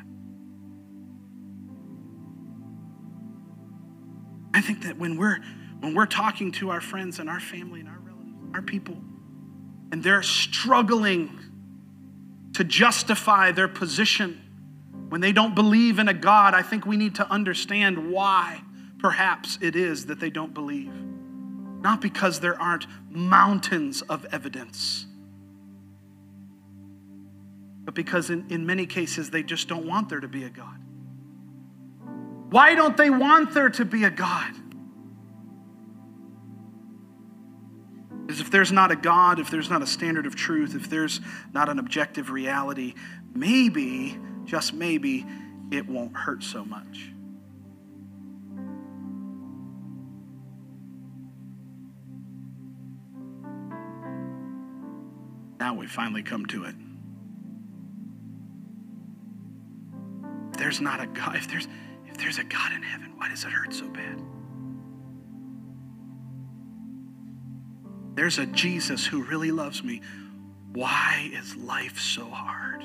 [4.53, 5.39] I think that when we're
[5.79, 8.97] when we're talking to our friends and our family and our relatives, our people,
[9.91, 11.39] and they're struggling
[12.53, 14.39] to justify their position
[15.09, 18.61] when they don't believe in a God, I think we need to understand why
[18.99, 20.93] perhaps it is that they don't believe.
[21.81, 25.07] Not because there aren't mountains of evidence,
[27.83, 30.80] but because in, in many cases they just don't want there to be a God.
[32.51, 34.53] Why don't they want there to be a God?
[38.27, 41.21] Because if there's not a God, if there's not a standard of truth, if there's
[41.53, 42.93] not an objective reality,
[43.33, 45.25] maybe, just maybe,
[45.71, 47.13] it won't hurt so much.
[55.57, 56.75] Now we finally come to it.
[60.57, 61.67] There's not a God, if there's
[62.11, 64.21] if there's a God in heaven, why does it hurt so bad?
[68.13, 70.01] There's a Jesus who really loves me.
[70.73, 72.83] Why is life so hard?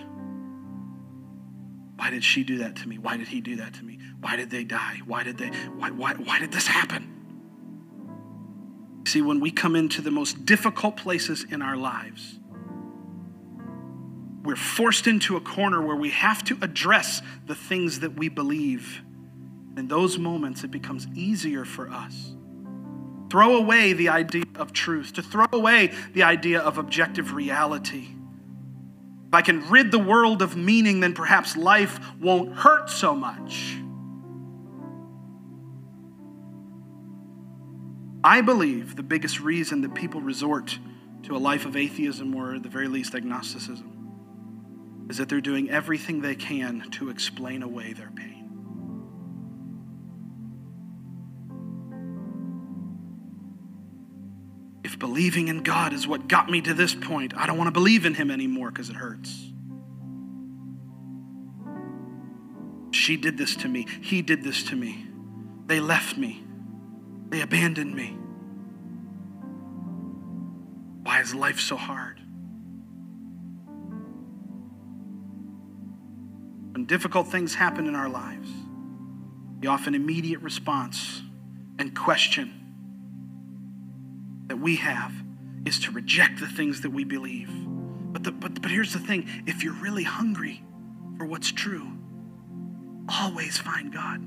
[1.96, 2.98] Why did she do that to me?
[2.98, 3.98] Why did he do that to me?
[4.20, 5.00] Why did they die?
[5.06, 7.12] Why did they why why, why did this happen?
[9.06, 12.38] See, when we come into the most difficult places in our lives,
[14.44, 19.02] we're forced into a corner where we have to address the things that we believe.
[19.76, 22.32] In those moments, it becomes easier for us.
[23.30, 28.08] Throw away the idea of truth, to throw away the idea of objective reality.
[29.28, 33.76] If I can rid the world of meaning, then perhaps life won't hurt so much.
[38.22, 40.78] I believe the biggest reason that people resort
[41.24, 43.92] to a life of atheism or at the very least agnosticism
[45.08, 48.36] is that they're doing everything they can to explain away their pain.
[54.99, 58.07] Believing in God is what got me to this point, I don't want to believe
[58.07, 59.47] in Him anymore because it hurts.
[62.92, 63.86] She did this to me.
[64.01, 65.07] He did this to me.
[65.66, 66.42] They left me.
[67.28, 68.16] They abandoned me.
[71.03, 72.20] Why is life so hard?
[76.72, 78.49] When difficult things happen in our lives,
[79.61, 81.22] the often immediate response
[81.78, 82.65] and question
[84.57, 85.12] that we have
[85.66, 87.50] is to reject the things that we believe.
[88.12, 90.62] But, the, but, but here's the thing if you're really hungry
[91.18, 91.86] for what's true,
[93.09, 94.22] always find God.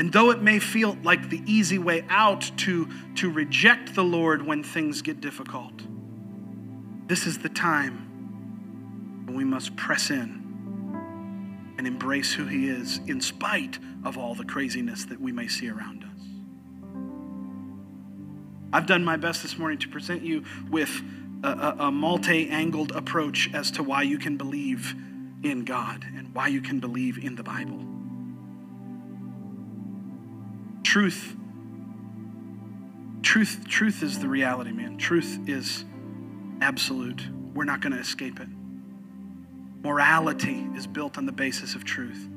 [0.00, 4.46] And though it may feel like the easy way out to, to reject the Lord
[4.46, 5.72] when things get difficult,
[7.06, 10.47] this is the time when we must press in
[11.78, 15.70] and embrace who He is in spite of all the craziness that we may see
[15.70, 16.10] around us.
[18.72, 20.90] I've done my best this morning to present you with
[21.42, 24.94] a, a, a multi angled approach as to why you can believe
[25.42, 27.84] in God and why you can believe in the Bible.
[30.82, 31.36] Truth,
[33.22, 34.98] truth, truth is the reality, man.
[34.98, 35.84] Truth is
[36.60, 37.22] absolute.
[37.54, 38.48] We're not going to escape it.
[39.82, 42.28] Morality is built on the basis of truth.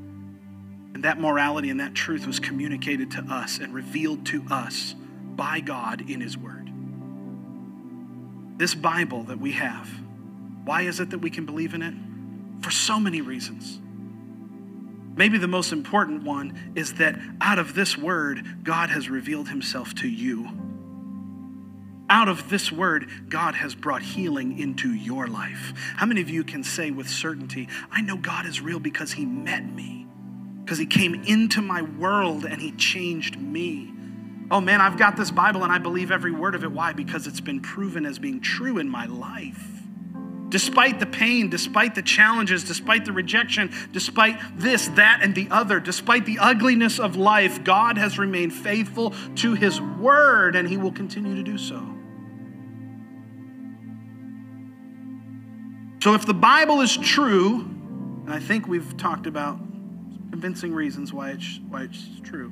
[0.93, 4.95] And that morality and that truth was communicated to us and revealed to us
[5.35, 6.69] by God in His Word.
[8.57, 9.89] This Bible that we have,
[10.65, 11.93] why is it that we can believe in it?
[12.63, 13.79] For so many reasons.
[15.15, 19.95] Maybe the most important one is that out of this Word, God has revealed Himself
[19.95, 20.49] to you.
[22.11, 25.73] Out of this word, God has brought healing into your life.
[25.95, 29.25] How many of you can say with certainty, I know God is real because He
[29.25, 30.05] met me,
[30.61, 33.93] because He came into my world and He changed me?
[34.51, 36.71] Oh man, I've got this Bible and I believe every word of it.
[36.73, 36.91] Why?
[36.91, 39.65] Because it's been proven as being true in my life.
[40.49, 45.79] Despite the pain, despite the challenges, despite the rejection, despite this, that, and the other,
[45.79, 50.91] despite the ugliness of life, God has remained faithful to His word and He will
[50.91, 51.99] continue to do so.
[56.01, 59.59] So if the Bible is true, and I think we've talked about
[60.31, 62.51] convincing reasons why it's, why it's true.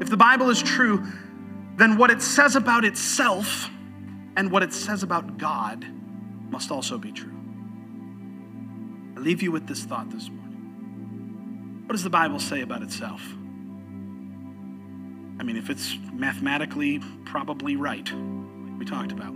[0.00, 1.04] If the Bible is true,
[1.78, 3.68] then what it says about itself
[4.36, 5.84] and what it says about God
[6.48, 7.34] must also be true.
[9.16, 11.82] I leave you with this thought this morning.
[11.86, 13.20] What does the Bible say about itself?
[15.40, 19.34] I mean, if it's mathematically probably right, like we talked about,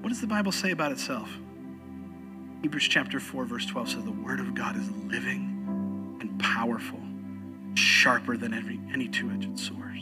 [0.00, 1.28] what does the Bible say about itself?
[2.64, 6.98] Hebrews chapter 4, verse 12 says, The word of God is living and powerful,
[7.74, 10.00] sharper than every, any two edged sword,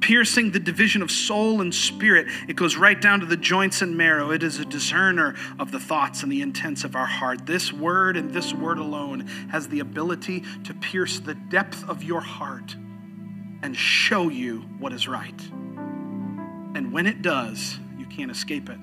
[0.00, 2.28] piercing the division of soul and spirit.
[2.48, 4.30] It goes right down to the joints and marrow.
[4.30, 7.44] It is a discerner of the thoughts and the intents of our heart.
[7.44, 12.22] This word and this word alone has the ability to pierce the depth of your
[12.22, 12.74] heart
[13.62, 15.42] and show you what is right.
[16.74, 18.78] And when it does, you can't escape it.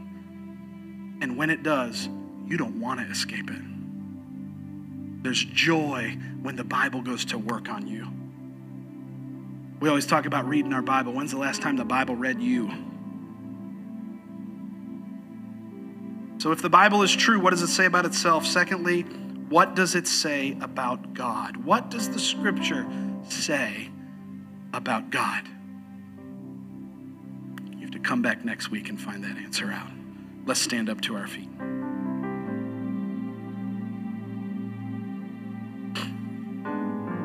[1.21, 2.07] And when it does,
[2.53, 5.23] you don't want to escape it.
[5.23, 8.07] There's joy when the Bible goes to work on you.
[9.79, 11.13] We always talk about reading our Bible.
[11.13, 12.69] When's the last time the Bible read you?
[16.37, 18.45] So, if the Bible is true, what does it say about itself?
[18.45, 19.01] Secondly,
[19.49, 21.57] what does it say about God?
[21.57, 22.85] What does the scripture
[23.29, 23.89] say
[24.73, 25.47] about God?
[27.71, 29.89] You have to come back next week and find that answer out.
[30.45, 31.49] Let's stand up to our feet.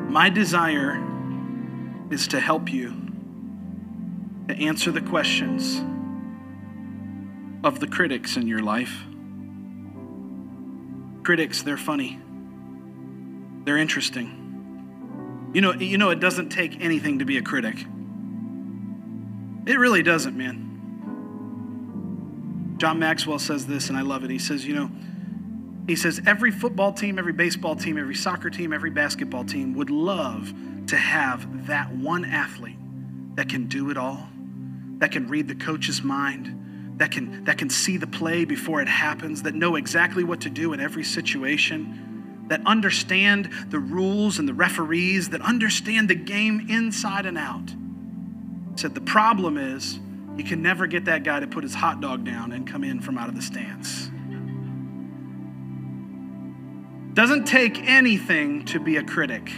[0.09, 0.99] My desire
[2.09, 2.95] is to help you
[4.47, 5.79] to answer the questions
[7.63, 9.03] of the critics in your life.
[11.23, 12.19] Critics, they're funny.
[13.65, 15.51] They're interesting.
[15.53, 17.85] You know, you know it doesn't take anything to be a critic.
[19.67, 20.65] It really doesn't, man.
[22.79, 24.31] John Maxwell says this and I love it.
[24.31, 24.89] He says, you know,
[25.89, 29.89] he says every football team, every baseball team, every soccer team, every basketball team would
[29.89, 30.53] love
[30.87, 32.77] to have that one athlete
[33.35, 34.27] that can do it all,
[34.99, 38.87] that can read the coach's mind, that can, that can see the play before it
[38.87, 44.47] happens, that know exactly what to do in every situation, that understand the rules and
[44.47, 47.69] the referees, that understand the game inside and out.
[48.71, 49.99] He said the problem is
[50.37, 52.99] you can never get that guy to put his hot dog down and come in
[52.99, 54.11] from out of the stands.
[57.19, 59.51] Doesn't take anything to be a critic.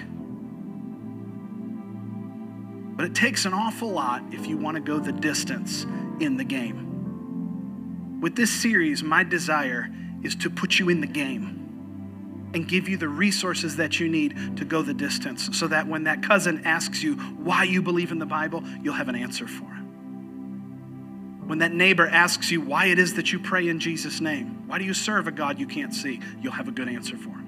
[2.96, 5.84] But it takes an awful lot if you want to go the distance
[6.20, 8.20] in the game.
[8.20, 9.92] With this series, my desire
[10.24, 14.58] is to put you in the game and give you the resources that you need
[14.58, 18.18] to go the distance so that when that cousin asks you why you believe in
[18.18, 21.46] the Bible, you'll have an answer for him.
[21.46, 24.80] When that neighbor asks you why it is that you pray in Jesus' name, why
[24.80, 27.41] do you serve a God you can't see, you'll have a good answer for him.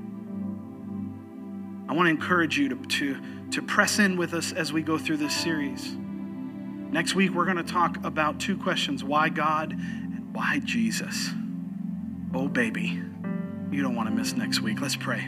[1.88, 3.21] I want to encourage you to, to,
[3.51, 5.95] to press in with us as we go through this series.
[5.95, 11.29] Next week, we're going to talk about two questions why God and why Jesus?
[12.34, 13.01] Oh, baby,
[13.71, 14.79] you don't want to miss next week.
[14.79, 15.27] Let's pray.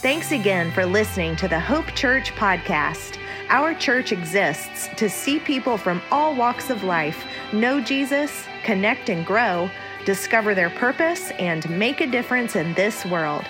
[0.00, 3.18] Thanks again for listening to the Hope Church podcast.
[3.50, 9.26] Our church exists to see people from all walks of life know Jesus, connect and
[9.26, 9.68] grow
[10.04, 13.44] discover their purpose, and make a difference in this world.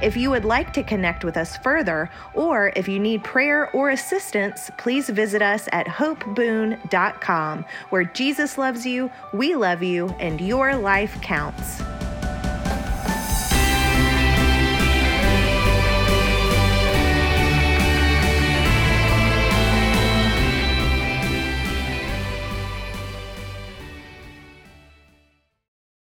[0.00, 3.90] If you would like to connect with us further, or if you need prayer or
[3.90, 10.76] assistance, please visit us at hopeboone.com, where Jesus loves you, we love you, and your
[10.76, 11.82] life counts.